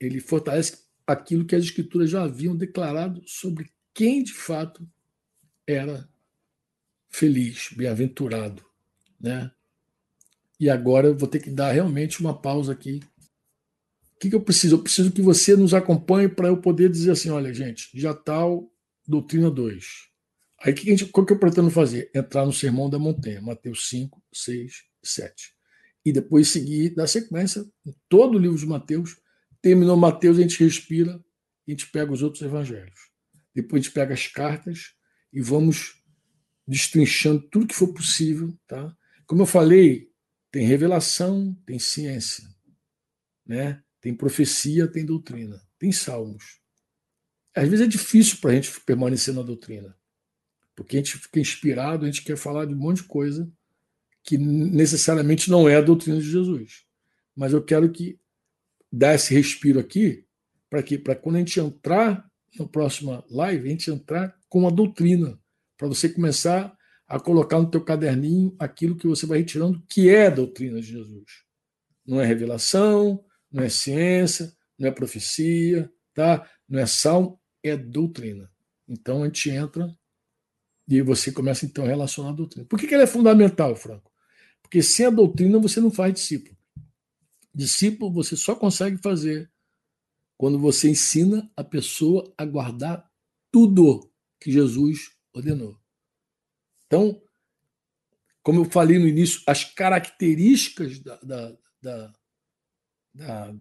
[0.00, 4.88] ele fortalece aquilo que as escrituras já haviam declarado sobre quem de fato
[5.66, 6.08] era
[7.10, 8.64] feliz, bem-aventurado,
[9.20, 9.50] né?
[10.58, 13.00] E agora eu vou ter que dar realmente uma pausa aqui.
[14.14, 14.76] O que, que eu preciso?
[14.76, 18.72] Eu preciso que você nos acompanhe para eu poder dizer assim: olha, gente, já tal,
[19.06, 19.84] doutrina 2.
[20.62, 22.10] Aí que, que, que eu pretendo fazer?
[22.14, 25.54] Entrar no Sermão da Montanha, Mateus 5, 6, 7.
[26.04, 27.64] E depois seguir, dar sequência
[28.08, 29.16] todo o livro de Mateus,
[29.64, 31.14] Terminou Mateus, a gente respira,
[31.66, 33.08] a gente pega os outros evangelhos.
[33.54, 34.92] Depois a gente pega as cartas
[35.34, 36.00] e vamos
[36.66, 38.56] destrinchando tudo que for possível.
[38.66, 38.96] Tá?
[39.26, 40.08] Como eu falei,
[40.50, 42.48] tem revelação, tem ciência,
[43.44, 43.82] né?
[44.00, 46.60] tem profecia, tem doutrina, tem salmos.
[47.54, 49.96] Às vezes é difícil para a gente permanecer na doutrina,
[50.76, 53.50] porque a gente fica inspirado, a gente quer falar de um monte de coisa
[54.22, 56.84] que necessariamente não é a doutrina de Jesus.
[57.36, 58.18] Mas eu quero que
[58.90, 60.24] dar esse respiro aqui,
[60.70, 62.28] para que Para quando a gente entrar
[62.58, 65.38] na próxima live, a gente entrar com a doutrina,
[65.76, 66.76] para você começar
[67.06, 70.86] a colocar no teu caderninho aquilo que você vai retirando, que é a doutrina de
[70.86, 71.24] Jesus.
[72.06, 76.48] Não é revelação, não é ciência, não é profecia, tá?
[76.68, 78.50] não é salmo, é doutrina.
[78.88, 79.96] Então a gente entra
[80.88, 82.66] e você começa então a relacionar a doutrina.
[82.66, 84.10] Por que, que ela é fundamental, Franco?
[84.62, 86.56] Porque sem a doutrina você não faz discípulo.
[87.54, 89.50] Discípulo você só consegue fazer
[90.36, 93.10] quando você ensina a pessoa a guardar
[93.50, 94.10] tudo
[94.40, 95.78] que Jesus ordenou.
[96.86, 97.20] Então,
[98.42, 102.12] como eu falei no início, as características da, da, da,
[103.14, 103.54] da,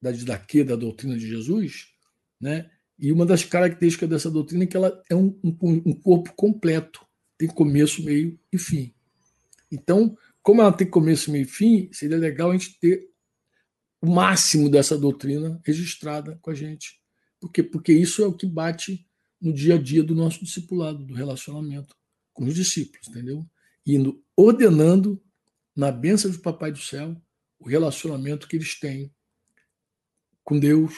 [0.00, 1.88] da didaquê, da doutrina de Jesus,
[2.40, 2.70] né?
[2.98, 7.04] e uma das características dessa doutrina é que ela é um, um, um corpo completo,
[7.36, 8.94] tem começo, meio e fim.
[9.70, 13.11] Então, como ela tem começo, meio e fim, seria legal a gente ter
[14.02, 17.00] o máximo dessa doutrina registrada com a gente.
[17.40, 17.62] Por quê?
[17.62, 19.08] Porque isso é o que bate
[19.40, 21.96] no dia a dia do nosso discipulado, do relacionamento
[22.32, 23.48] com os discípulos, entendeu?
[23.86, 25.22] Indo ordenando
[25.74, 27.16] na bênção do Papai do Céu
[27.60, 29.14] o relacionamento que eles têm
[30.42, 30.94] com Deus,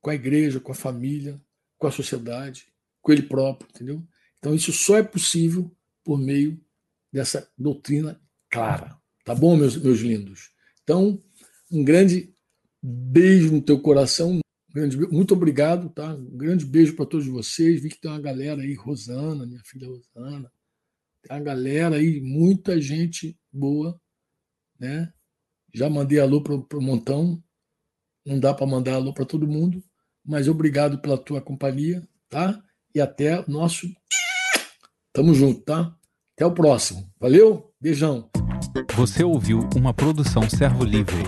[0.00, 1.42] com a igreja, com a família,
[1.76, 4.06] com a sociedade, com ele próprio, entendeu?
[4.38, 6.64] Então isso só é possível por meio
[7.12, 8.96] dessa doutrina clara.
[9.24, 10.52] Tá bom, meus, meus lindos?
[10.82, 11.22] Então,
[11.70, 12.34] um grande
[12.82, 14.36] beijo no teu coração.
[14.36, 16.14] Um grande, muito obrigado, tá?
[16.14, 17.82] Um grande beijo para todos vocês.
[17.82, 20.50] Vi que tem uma galera aí, Rosana, minha filha Rosana.
[21.22, 24.00] Tem uma galera aí, muita gente boa,
[24.78, 25.12] né?
[25.74, 27.42] Já mandei alô para o montão.
[28.24, 29.82] Não dá para mandar alô para todo mundo,
[30.24, 32.62] mas obrigado pela tua companhia, tá?
[32.94, 33.88] E até o nosso.
[35.12, 35.96] Tamo junto, tá?
[36.36, 37.10] Até o próximo.
[37.18, 37.72] Valeu?
[37.80, 38.30] Beijão.
[38.96, 41.24] Você ouviu uma produção Servo Livre.